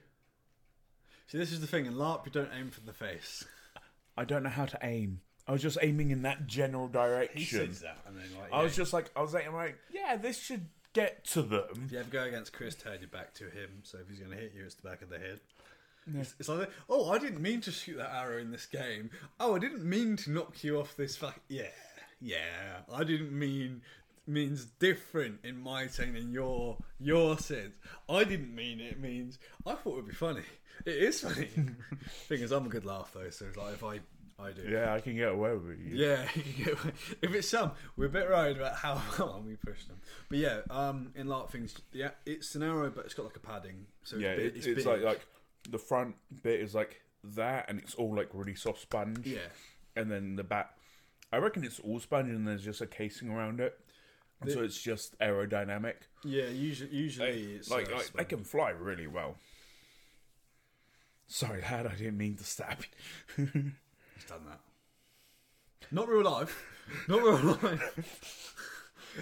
[1.27, 1.87] See, this is the thing.
[1.87, 3.43] In LARP, you don't aim for the face.
[4.15, 5.21] I don't know how to aim.
[5.47, 7.37] I was just aiming in that general direction.
[7.39, 9.77] He says that, and then like, I was just like, I was like, I'm like,
[9.91, 11.83] yeah, this should get to them.
[11.85, 13.81] If you ever go against Chris, turn your back to him.
[13.83, 15.39] So if he's going to hit you, it's the back of the head.
[16.15, 19.09] It's, it's like, oh, I didn't mean to shoot that arrow in this game.
[19.39, 21.17] Oh, I didn't mean to knock you off this.
[21.17, 21.63] Fa- yeah,
[22.21, 22.81] yeah.
[22.93, 23.81] I didn't mean
[24.27, 27.75] means different in my saying than your your sense.
[28.09, 30.43] I didn't mean it means I thought it would be funny.
[30.85, 31.49] It is funny.
[32.27, 33.99] Thing is, I'm a good laugh though, so it's like if I
[34.37, 34.63] I do.
[34.67, 35.79] Yeah, I can get away with it.
[35.81, 36.27] Yeah,
[37.21, 39.97] if it's some, we're a bit worried about how we push them.
[40.29, 43.39] But yeah, um, in LARP things, yeah, it's an arrow, but it's got like a
[43.39, 45.25] padding, so Yeah, it's, big, it's, it's, like like
[45.69, 47.01] the front bit is like
[47.35, 49.25] that, and it's all like really soft sponge.
[49.25, 49.39] yeah,
[49.95, 50.74] and then the back,
[51.35, 53.77] I reckon it's all sponge, and there's just a casing around it,
[54.41, 55.95] and so it's just aerodynamic.
[56.23, 56.47] yeah.
[56.47, 59.35] Usually, usually it's like, uh, like they can fly really well.
[61.27, 62.79] Sorry, lad, I didn't mean to stab
[63.37, 63.45] you.
[63.53, 64.59] He's done that.
[65.91, 66.63] Not real life.
[67.07, 68.53] Not real life.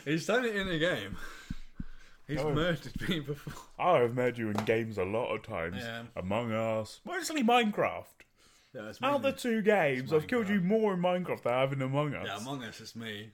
[0.05, 1.18] He's done it in a game.
[2.28, 2.53] He's Oh.
[2.53, 3.53] murdered me before.
[3.80, 5.78] I have met you in games a lot of times.
[5.80, 6.03] Yeah.
[6.16, 8.22] Among Us, mostly Minecraft.
[8.74, 11.74] Yeah, Out of the two games, I've killed you more in Minecraft than I have
[11.74, 12.26] in Among Us.
[12.26, 13.30] Yeah, Among Us is me.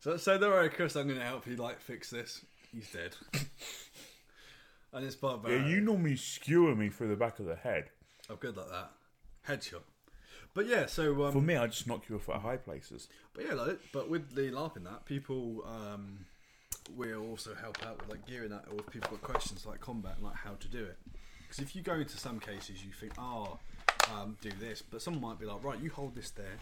[0.00, 0.96] So, so don't worry, Chris.
[0.96, 2.44] I'm going to help you like fix this.
[2.72, 3.16] He's dead.
[4.92, 5.66] and it's Yeah, barbaric.
[5.66, 7.90] you normally skewer me through the back of the head.
[8.28, 8.90] I'm good like that.
[9.48, 9.82] Headshot.
[10.52, 13.08] But yeah, so um, For me, I just knock you off at high places.
[13.34, 16.26] But yeah, like, but with the LARP in that, people um,
[16.96, 20.16] will also help out with like gearing that, or if people got questions like combat
[20.16, 20.98] and like how to do it.
[21.42, 23.58] Because if you go into some cases, you think, oh,
[24.12, 26.58] um, do this, but someone might be like, right, you hold this there,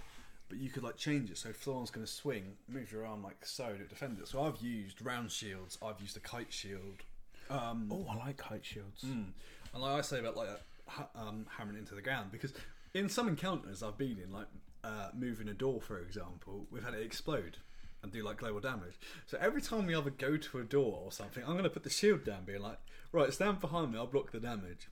[0.48, 1.38] but you could like change it.
[1.38, 4.28] So if someone's going to swing, move your arm like so to defend it.
[4.28, 5.78] So I've used round shields.
[5.82, 7.02] I've used a kite shield.
[7.50, 9.02] Um, Oh, I like kite shields.
[9.04, 9.26] Mm.
[9.74, 10.48] And like I say about like
[10.86, 12.52] ha- um, hammering into the ground because
[12.94, 14.46] in some encounters I've been in, like
[14.84, 17.58] uh, moving a door, for example, we've had it explode
[18.02, 18.94] and do like global damage.
[19.26, 21.82] So every time we ever go to a door or something, I'm going to put
[21.84, 22.78] the shield down, being like,
[23.12, 24.88] right, stand behind me, I'll block the damage.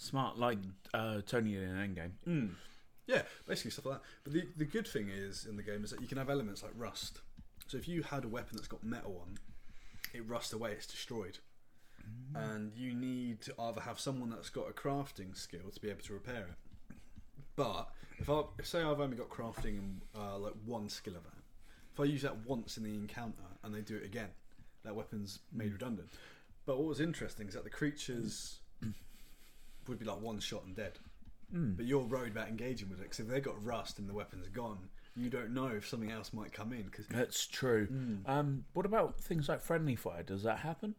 [0.00, 0.56] Smart, like
[0.94, 2.12] uh, Tony in an Endgame.
[2.26, 2.50] Mm.
[3.06, 4.02] Yeah, basically stuff like that.
[4.24, 6.62] But the, the good thing is in the game is that you can have elements
[6.62, 7.20] like rust.
[7.66, 9.36] So if you had a weapon that's got metal on,
[10.14, 11.38] it rusts away, it's destroyed.
[12.34, 16.02] And you need to either have someone that's got a crafting skill to be able
[16.02, 16.96] to repair it.
[17.54, 21.24] But if I if say I've only got crafting and uh, like one skill of
[21.24, 21.42] that,
[21.92, 24.30] if I use that once in the encounter and they do it again,
[24.82, 26.08] that weapon's made redundant.
[26.64, 28.60] But what was interesting is that the creatures
[29.90, 30.98] would be like one shot and dead.
[31.52, 34.48] But you're worried about engaging with it because if they got rust and the weapon's
[34.48, 36.82] gone, you don't know if something else might come in.
[36.84, 37.88] Because That's true.
[38.24, 40.22] Um, what about things like friendly fire?
[40.22, 40.94] Does that happen?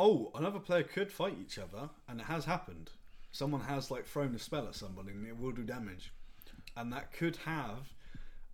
[0.00, 2.90] oh, another player could fight each other, and it has happened.
[3.32, 6.12] Someone has like thrown a spell at somebody, and it will do damage,
[6.76, 7.92] and that could have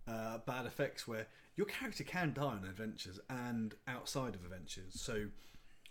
[0.07, 4.99] uh, bad effects where your character can die on adventures and outside of adventures.
[4.99, 5.27] So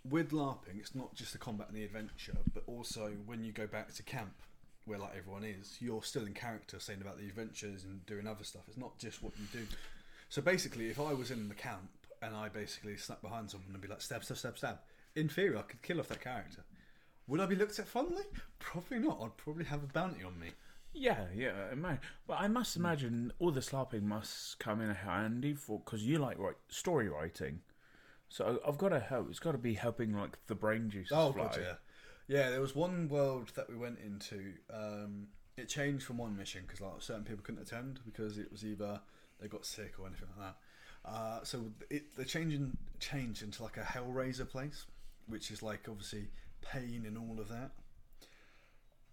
[0.09, 3.67] with LARPing, it's not just the combat and the adventure, but also when you go
[3.67, 4.33] back to camp,
[4.85, 8.43] where like everyone is, you're still in character, saying about the adventures and doing other
[8.43, 8.63] stuff.
[8.67, 9.65] It's not just what you do.
[10.29, 11.89] So basically, if I was in the camp
[12.21, 14.77] and I basically snuck behind someone and be like stab, stab, stab, stab,
[15.15, 16.63] in theory I could kill off that character.
[17.27, 18.23] Would I be looked at fondly?
[18.59, 19.19] Probably not.
[19.23, 20.49] I'd probably have a bounty on me.
[20.93, 21.99] Yeah, yeah, I might.
[22.27, 26.37] But I must imagine all the LARPing must come in handy for because you like
[26.37, 27.61] write story writing.
[28.29, 29.29] So I've got to help.
[29.29, 31.09] It's got to be helping like the brain juice.
[31.11, 31.43] Oh fly.
[31.43, 31.73] god, yeah,
[32.27, 32.49] yeah.
[32.49, 34.53] There was one world that we went into.
[34.73, 38.65] Um, it changed from one mission because like certain people couldn't attend because it was
[38.65, 38.99] either
[39.39, 41.09] they got sick or anything like that.
[41.09, 44.85] Uh, so it the changing changed into like a Hellraiser place,
[45.27, 46.27] which is like obviously
[46.61, 47.71] pain and all of that.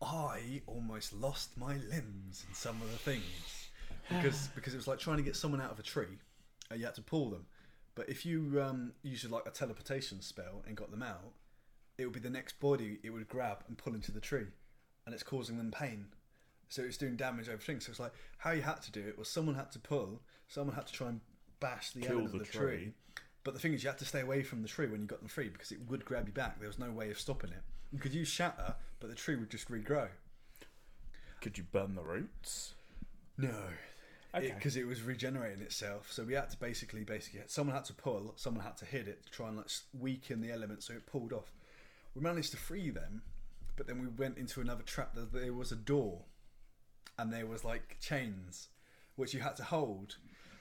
[0.01, 3.69] I almost lost my limbs in some of the things
[4.09, 6.19] because because it was like trying to get someone out of a tree.
[6.71, 7.45] And you had to pull them,
[7.95, 11.33] but if you um, used like a teleportation spell and got them out,
[11.99, 14.47] it would be the next body it would grab and pull into the tree,
[15.05, 16.07] and it's causing them pain.
[16.69, 17.85] So it's doing damage over things.
[17.85, 20.75] So it's like how you had to do it was someone had to pull, someone
[20.75, 21.21] had to try and
[21.61, 22.61] bash the Kill the of the tree.
[22.61, 22.93] tree.
[23.45, 25.19] But the thing is, you had to stay away from the tree when you got
[25.19, 26.59] them free because it would grab you back.
[26.61, 27.63] There was no way of stopping it.
[27.93, 30.09] You could use shatter, but the tree would just regrow.
[31.41, 32.75] Could you burn the roots?
[33.37, 33.53] No,
[34.35, 34.53] Okay.
[34.55, 36.11] because it, was regenerating itself.
[36.11, 39.25] So we had to basically, basically, someone had to pull, someone had to hit it
[39.27, 39.67] to try and like
[39.99, 41.53] weaken the element, so it pulled off.
[42.15, 43.23] We managed to free them,
[43.77, 45.15] but then we went into another trap.
[45.15, 46.23] That there was a door,
[47.19, 48.69] and there was like chains,
[49.17, 50.17] which you had to hold.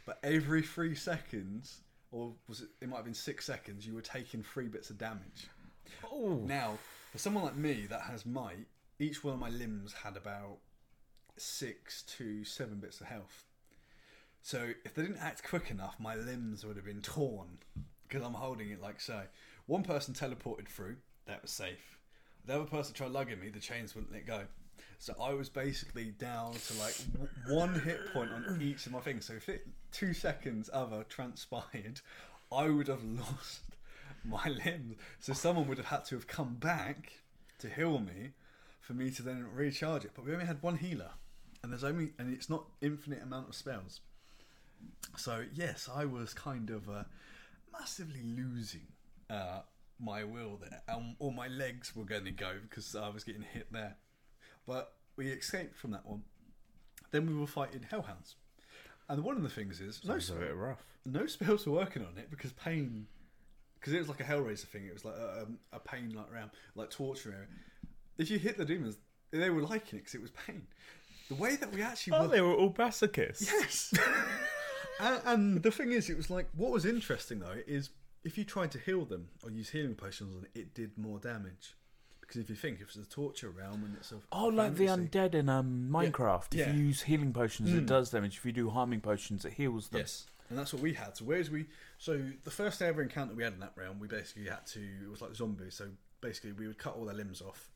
[0.05, 2.69] But every three seconds, or was it?
[2.82, 3.88] It might have been six seconds.
[3.88, 5.47] You were taking three bits of damage.
[6.11, 6.78] Oh, Now,
[7.11, 8.67] for someone like me that has might,
[8.99, 10.57] each one of my limbs had about
[11.38, 13.45] six to seven bits of health.
[14.41, 17.59] So if they didn't act quick enough, my limbs would have been torn
[18.07, 19.21] because I'm holding it like so.
[19.67, 21.97] One person teleported through, that was safe.
[22.45, 24.41] The other person tried lugging me, the chains wouldn't let go.
[24.97, 26.95] So I was basically down to like
[27.47, 29.25] one hit point on each of my things.
[29.25, 32.01] So if it two seconds other transpired,
[32.51, 33.61] I would have lost
[34.23, 34.97] my limbs.
[35.19, 37.13] So someone would have had to have come back
[37.59, 38.31] to heal me
[38.79, 40.11] for me to then recharge it.
[40.15, 41.11] But we only had one healer,
[41.63, 44.01] and there's only and it's not infinite amount of spells.
[45.17, 47.03] So yes, I was kind of uh,
[47.71, 48.88] massively losing
[49.29, 49.61] uh,
[49.99, 53.41] my will there, and all my legs were going to go because I was getting
[53.43, 53.97] hit there.
[54.65, 56.23] But we escaped from that one.
[57.11, 58.36] Then we were fighting hellhounds,
[59.09, 60.84] and one of the things is no It's a bit rough.
[61.05, 63.05] no spells were working on it because pain,
[63.79, 64.86] because it was like a Hellraiser thing.
[64.86, 67.47] It was like a, um, a pain like round, like torture area.
[68.17, 68.97] If you hit the demons,
[69.32, 70.61] they were liking it because it was pain.
[71.27, 73.41] The way that we actually Oh, were- they were all masochists.
[73.45, 73.93] Yes.
[74.99, 77.89] and, and the thing is, it was like what was interesting though is
[78.23, 81.19] if you tried to heal them or use healing potions on it, it did more
[81.19, 81.75] damage.
[82.19, 84.87] Because if you think if it's a torture realm and it's a Oh, like the
[84.87, 86.53] fantasy- undead in um, Minecraft.
[86.53, 86.71] If Yeah.
[86.73, 87.79] you use healing potions, Mm.
[87.79, 88.37] it does damage.
[88.37, 89.99] If you do harming potions, it heals them.
[89.99, 91.17] Yes, and that's what we had.
[91.17, 91.65] So whereas we,
[91.97, 94.79] so the first ever encounter we had in that realm, we basically had to.
[95.03, 95.75] It was like zombies.
[95.75, 95.89] So
[96.21, 97.69] basically, we would cut all their limbs off,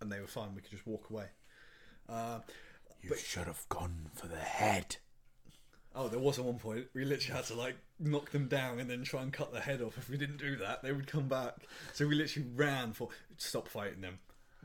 [0.00, 0.54] and they were fine.
[0.54, 1.28] We could just walk away.
[2.08, 2.40] Uh,
[3.00, 4.96] You But- should have gone for the head.
[5.94, 8.90] Oh, there was at one point we literally had to like knock them down and
[8.90, 9.96] then try and cut their head off.
[9.98, 11.54] If we didn't do that, they would come back.
[11.92, 14.18] So we literally ran for stop fighting them.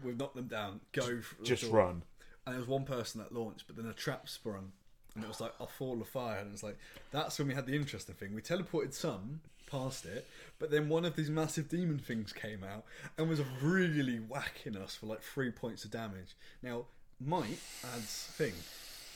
[0.03, 0.79] We've knocked them down.
[0.93, 1.71] Go for Just door.
[1.73, 2.03] run.
[2.45, 4.71] and there was one person that launched, but then a trap sprung,
[5.13, 6.77] and it was like a fall of fire, and it's like
[7.11, 8.33] that's when we had the interesting thing.
[8.33, 10.25] We teleported some past it,
[10.57, 12.85] but then one of these massive demon things came out
[13.19, 16.35] and was really whacking us for like three points of damage.
[16.63, 16.85] Now,
[17.19, 17.59] might
[17.93, 18.53] adds thing.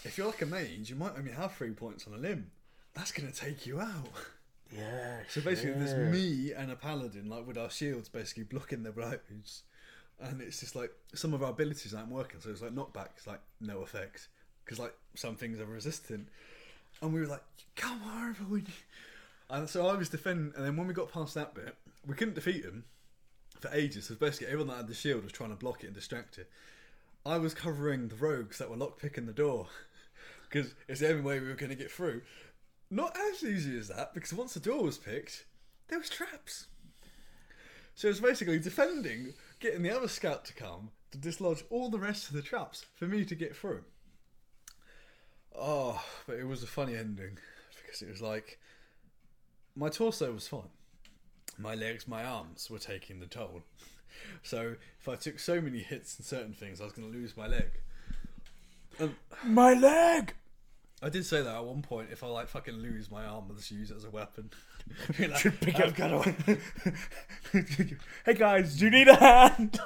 [0.06, 2.51] If you're like a mage, you might only have three points on a limb.
[2.93, 4.10] That's gonna take you out.
[4.76, 5.20] Yeah.
[5.30, 9.64] So basically, there's me and a paladin, like with our shields, basically blocking the blows,
[10.20, 12.39] and it's just like some of our abilities aren't working.
[12.41, 14.28] So it's like knockbacks, like no effect,
[14.66, 16.28] because like some things are resistant,
[17.01, 17.43] and we were like,
[17.76, 18.68] "Come on, everyone!"
[19.49, 21.76] And so I was defending, and then when we got past that bit,
[22.06, 22.84] we couldn't defeat him
[23.60, 24.08] for ages.
[24.08, 26.49] So basically, everyone that had the shield was trying to block it and distract it.
[27.26, 29.68] I was covering the rogues that were lockpicking the door
[30.54, 32.22] because it's the only way we were going to get through.
[32.91, 35.45] Not as easy as that because once the door was picked,
[35.88, 36.68] there was traps.
[37.95, 41.99] So it was basically defending, getting the other scout to come to dislodge all the
[41.99, 43.84] rest of the traps for me to get through.
[45.58, 47.38] Oh, but it was a funny ending
[47.84, 48.60] because it was like
[49.76, 50.70] my torso was fine.
[51.58, 53.64] My legs, my arms were taking the toll.
[54.43, 57.36] So if I took so many hits and certain things, I was going to lose
[57.36, 57.70] my leg.
[58.99, 60.34] Um, My leg!
[61.04, 62.10] I did say that at one point.
[62.12, 64.49] If I like fucking lose my arm, I'll just use it as a weapon.
[65.20, 66.58] Like, Should pick "I've up- got a-
[68.26, 69.80] hey guys, do you need a hand?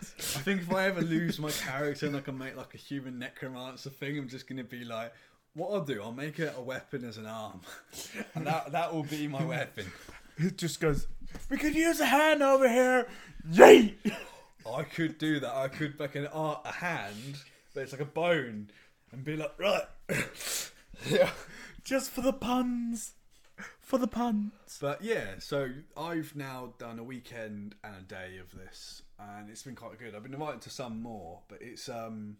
[0.00, 3.18] I think if I ever lose my character and I can make like a human
[3.18, 5.12] necromancer thing, I'm just gonna be like,
[5.54, 7.62] what I'll do, I'll make it a weapon as an arm,
[8.34, 9.86] and that that will be my weapon.
[10.38, 11.06] It just goes,
[11.50, 13.08] we could use a hand over here.
[13.50, 13.94] Yeet!
[14.70, 15.52] I could do that.
[15.54, 17.38] I could make an art a hand,
[17.74, 18.68] but it's like a bone,
[19.16, 19.84] and be like, right,
[21.08, 21.30] yeah.
[21.82, 23.14] Just for the puns.
[23.80, 24.52] For the puns.
[24.80, 29.62] But yeah, so I've now done a weekend and a day of this, and it's
[29.62, 30.14] been quite good.
[30.14, 32.36] I've been invited to some more, but it's um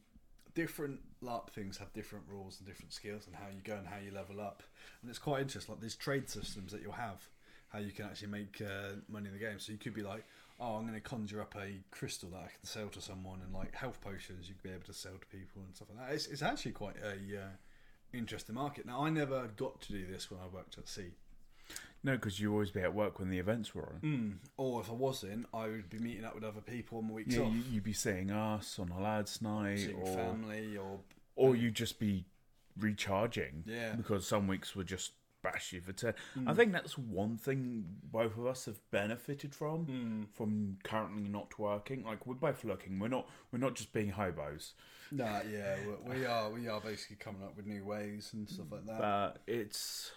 [0.55, 3.99] different LARP things have different rules and different skills and how you go and how
[3.99, 4.63] you level up,
[5.01, 5.73] and it's quite interesting.
[5.73, 7.27] Like there's trade systems that you'll have,
[7.69, 9.59] how you can actually make uh, money in the game.
[9.59, 10.25] So you could be like,
[10.59, 13.55] oh, I'm going to conjure up a crystal that I can sell to someone, and
[13.55, 16.15] like health potions you'd be able to sell to people and stuff like that.
[16.15, 17.49] It's, it's actually quite a uh,
[18.13, 18.87] interesting market.
[18.87, 21.13] Now I never got to do this when I worked at sea.
[22.03, 24.01] No, because you always be at work when the events were on.
[24.01, 24.35] Mm.
[24.57, 27.35] Or if I wasn't, I would be meeting up with other people on the weeks
[27.35, 31.01] Yeah, off, you, you'd be seeing us on a lads' night, seeing or family, or
[31.35, 32.25] or you'd just be
[32.79, 33.65] recharging.
[33.67, 33.95] Yeah.
[33.95, 35.13] Because some weeks were just
[35.51, 36.15] bash you for ten.
[36.37, 36.53] I hmm.
[36.53, 40.23] think that's one thing both of us have benefited from hmm.
[40.33, 42.05] from currently not working.
[42.05, 42.99] Like we're both looking.
[42.99, 43.29] We're not.
[43.53, 44.75] We're not just being hobos.
[45.11, 48.67] nah, yeah, we- we are we are basically coming up with new ways and stuff
[48.71, 48.99] like that.
[48.99, 50.13] But it's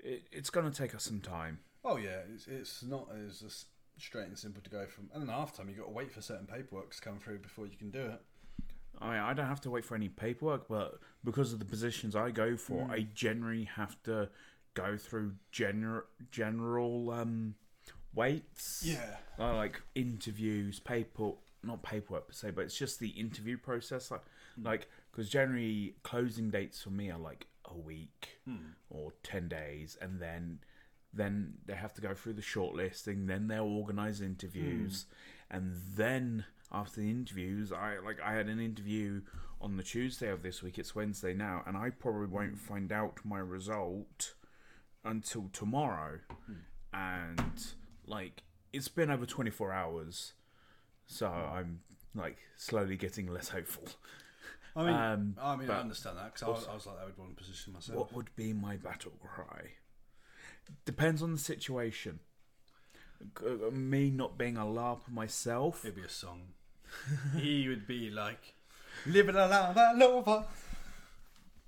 [0.00, 1.60] it, it's going to take us some time.
[1.84, 3.66] oh yeah, it's, it's not as
[3.98, 5.08] straight and simple to go from.
[5.12, 7.66] And then half time you got to wait for certain paperwork to come through before
[7.66, 8.20] you can do it.
[9.00, 12.16] I mean, I don't have to wait for any paperwork, but because of the positions
[12.16, 14.28] I go for, I generally have to
[14.74, 17.54] go through gener- general um,
[18.14, 18.82] weights.
[18.84, 19.16] Yeah.
[19.38, 24.10] uh, like interviews, paper, not paperwork per se, but it's just the interview process.
[24.10, 24.22] Like,
[24.62, 28.40] like because generally closing dates for me are like a week
[28.90, 30.58] or ten days, and then
[31.14, 35.06] then they have to go through the shortlisting, then they'll organise interviews,
[35.50, 37.72] and then after the interviews.
[37.72, 39.20] I like I had an interview
[39.62, 40.78] on the Tuesday of this week.
[40.78, 42.58] It's Wednesday now, and I probably won't mm.
[42.58, 44.34] find out my result
[45.04, 46.18] until tomorrow.
[46.46, 46.52] Hmm.
[46.92, 47.66] And
[48.06, 48.42] like
[48.72, 50.34] it's been over twenty four hours,
[51.06, 51.56] so hmm.
[51.56, 51.80] I'm
[52.14, 53.84] like slowly getting less hopeful.
[54.74, 57.36] I mean, Um, I mean, I understand that because I, was- like, I would want
[57.36, 57.98] to position myself.
[57.98, 59.72] What would be my battle cry?
[60.84, 62.20] Depends on the situation.
[63.44, 66.54] Uh, me not being a LARP myself, It'd be a song.
[67.36, 68.54] he would be like,
[69.06, 70.44] "Living a la lover."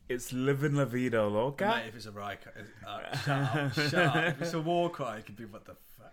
[0.08, 1.66] it's living la vida loca.
[1.66, 2.52] Mate, if it's a riot cry,
[2.86, 4.16] uh, shut up, shut up.
[4.16, 6.12] If it's a war cry, it could be what the fuck.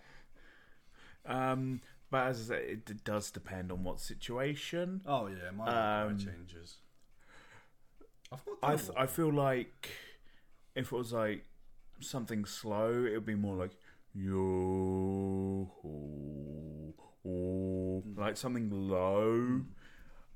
[1.26, 5.02] Um, but as I say, it does depend on what situation.
[5.06, 6.76] Oh yeah, my war cry Um, changes.
[8.32, 9.90] I've not I th- I feel like
[10.74, 11.44] if it was like
[12.00, 13.72] something slow, it would be more like
[14.14, 16.94] yo, oh,
[17.26, 19.62] oh, like something low.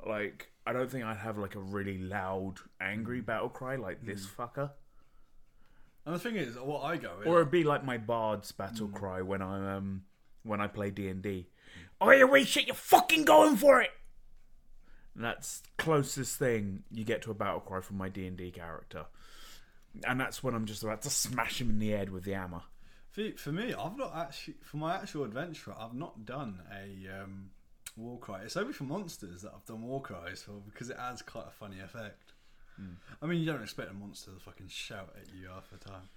[0.07, 4.27] Like I don't think I'd have like a really loud, angry battle cry like this
[4.27, 4.71] fucker.
[6.05, 9.23] And the thing is, what I go Or it'd be like my bard's battle cry
[9.23, 10.03] when I um
[10.43, 11.49] when I play D and D.
[12.01, 12.67] Oh yeah, wait, shit!
[12.67, 13.91] You're fucking going for it.
[15.15, 18.51] And that's closest thing you get to a battle cry from my D and D
[18.51, 19.07] character,
[20.07, 22.63] and that's when I'm just about to smash him in the head with the hammer.
[23.11, 27.51] for, for me, I've not actually for my actual adventure, I've not done a um,
[27.97, 28.43] war cry.
[28.43, 31.51] It's only for monsters that I've done war cries for because it adds quite a
[31.51, 32.33] funny effect.
[33.23, 36.11] I mean, you don't expect a monster to fucking shout at you half the time,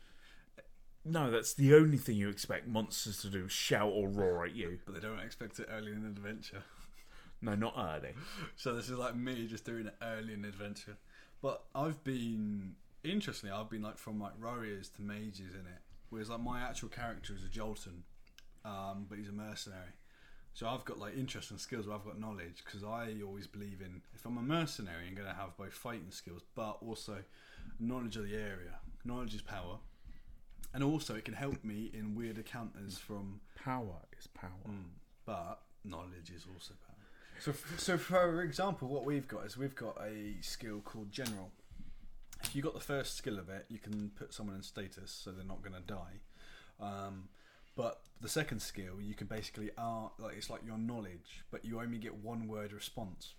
[1.05, 4.79] No, that's the only thing you expect monsters to do: shout or roar at you.
[4.85, 6.63] but they don't expect it early in the adventure.
[7.41, 8.13] No, not early.
[8.57, 10.97] So this is like me just doing it early in the adventure.
[11.41, 12.75] But I've been
[13.05, 15.81] interestingly, I've been like from like warriors to mages in it.
[16.09, 18.03] Whereas like my actual character is a Jotun,
[18.65, 19.93] um, but he's a mercenary.
[20.53, 23.81] So I've got like interests interesting skills where I've got knowledge because I always believe
[23.81, 27.17] in if I'm a mercenary, I'm going to have both fighting skills, but also
[27.79, 28.79] knowledge of the area.
[29.05, 29.77] Knowledge is power,
[30.73, 34.51] and also it can help me in weird encounters from Power is power.
[34.67, 34.83] Mm,
[35.25, 36.95] but knowledge is also power.
[37.39, 41.51] So, so for example, what we've got is we've got a skill called General.
[42.43, 45.31] If you got the first skill of it, you can put someone in status, so
[45.31, 46.19] they're not going to die.
[46.79, 47.29] Um,
[47.79, 51.79] but the second skill, you can basically uh, like it's like your knowledge, but you
[51.79, 53.35] only get one word response.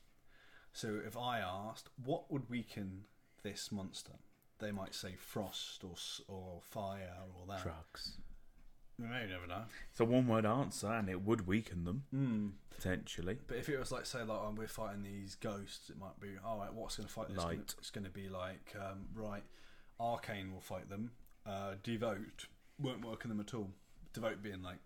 [0.72, 3.03] So if I asked, what would weaken
[3.43, 4.14] this monster?
[4.59, 5.95] They might say frost or
[6.26, 7.62] or fire or that.
[7.62, 8.16] Drugs.
[8.99, 9.64] You may never know.
[9.91, 12.53] It's a one-word answer, and it would weaken them Mm.
[12.70, 13.38] potentially.
[13.47, 16.28] But if it was like, say, like oh, we're fighting these ghosts, it might be,
[16.45, 17.36] all right, what's going to fight this?
[17.38, 17.74] Gonna- Light.
[17.78, 19.43] It's going to be like, um, right,
[19.99, 21.12] Arcane will fight them.
[21.47, 22.47] Uh, Devote
[22.78, 23.70] won't work on them at all.
[24.13, 24.79] Devote being like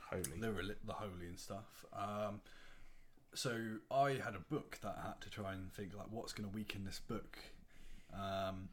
[0.00, 0.22] Holy.
[0.40, 1.84] the the holy and stuff.
[1.92, 2.40] Um,
[3.34, 3.56] so
[3.90, 6.54] I had a book that I had to try and think like, what's going to
[6.54, 7.38] weaken this book?
[8.12, 8.68] Um,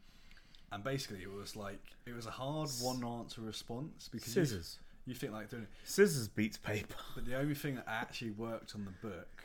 [0.72, 4.78] and basically, it was like it was a hard one answer response because Scissors.
[5.06, 5.68] you think like doing it.
[5.84, 6.94] Scissors beats paper.
[7.14, 9.44] But the only thing that actually worked on the book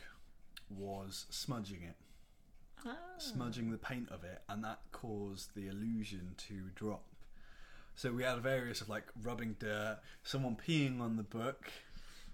[0.70, 1.96] was smudging it.
[3.18, 7.04] Smudging the paint of it, and that caused the illusion to drop.
[7.96, 11.72] So we had various of like rubbing dirt, someone peeing on the book,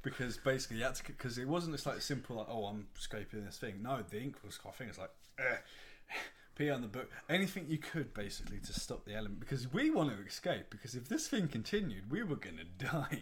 [0.01, 3.82] because basically to, because it wasn't just like simple like oh I'm scraping this thing.
[3.82, 4.89] No, the ink was coughing.
[4.89, 5.57] It's like eh,
[6.55, 7.09] pee on the book.
[7.30, 10.66] Anything you could basically to stop the element because we want to escape.
[10.70, 13.22] Because if this thing continued, we were gonna die.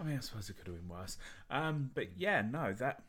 [0.00, 1.18] I mean, I suppose it could have been worse.
[1.50, 3.02] Um, but yeah, no, that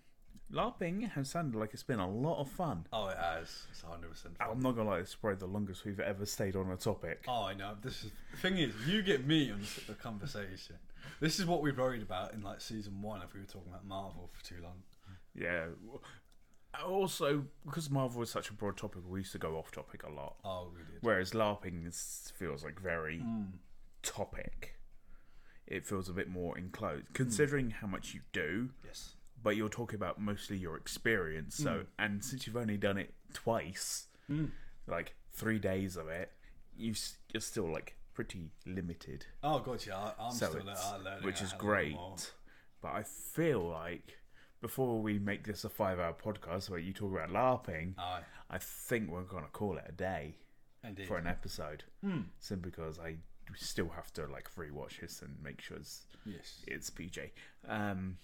[0.51, 2.85] LARPing has sounded like it's been a lot of fun.
[2.93, 3.65] Oh, it has.
[3.71, 4.35] It's hundred percent.
[4.39, 7.23] I'm not gonna lie, it's probably the longest we've ever stayed on a topic.
[7.27, 7.75] Oh, I know.
[7.81, 10.75] This is the thing is, you get me on the conversation.
[11.19, 13.85] This is what we worried about in like season one if we were talking about
[13.85, 14.83] Marvel for too long.
[15.35, 15.65] Yeah.
[16.83, 20.09] Also, because Marvel is such a broad topic, we used to go off topic a
[20.11, 20.35] lot.
[20.43, 21.01] Oh, we did.
[21.01, 23.51] Whereas LARPing is, feels like very Mm.
[24.01, 24.79] topic.
[25.67, 28.69] It feels a bit more enclosed, considering how much you do.
[28.83, 29.15] Yes.
[29.43, 31.55] But you're talking about mostly your experience.
[31.55, 34.51] So, and since you've only done it twice, Mm.
[34.87, 36.31] like three days of it,
[36.77, 36.95] you
[37.33, 39.25] you're still like pretty limited.
[39.43, 39.97] Oh god, yeah.
[39.97, 42.33] I, I'm so still learning, which is hell of a great.
[42.81, 44.17] But I feel like
[44.61, 49.23] before we make this a five-hour podcast where you talk about LARPing, I think we're
[49.23, 50.37] gonna call it a day
[50.83, 51.07] indeed.
[51.07, 52.21] for an episode, Hmm.
[52.39, 53.17] simply because I
[53.55, 56.63] still have to like rewatch this and make sure it's Yes.
[56.67, 57.31] it's PJ.
[57.67, 58.17] Um,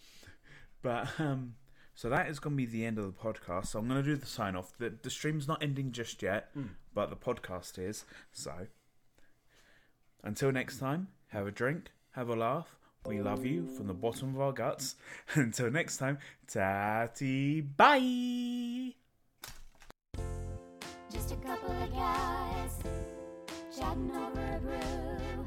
[0.81, 1.55] but um,
[1.95, 3.67] so that is going to be the end of the podcast.
[3.67, 4.71] So I'm going to do the sign off.
[4.77, 6.69] The, the stream's not ending just yet, mm.
[6.93, 8.05] but the podcast is.
[8.31, 8.53] So
[10.23, 12.75] until next time, have a drink, have a laugh.
[13.05, 14.95] We love you from the bottom of our guts.
[15.33, 18.93] Until next time, tatty bye.
[21.09, 22.77] Just a couple of guys
[23.75, 25.45] chatting over a brew.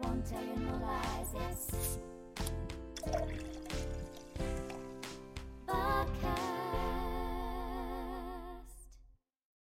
[0.00, 1.24] Won't tell you no lies.
[5.74, 6.53] 花开。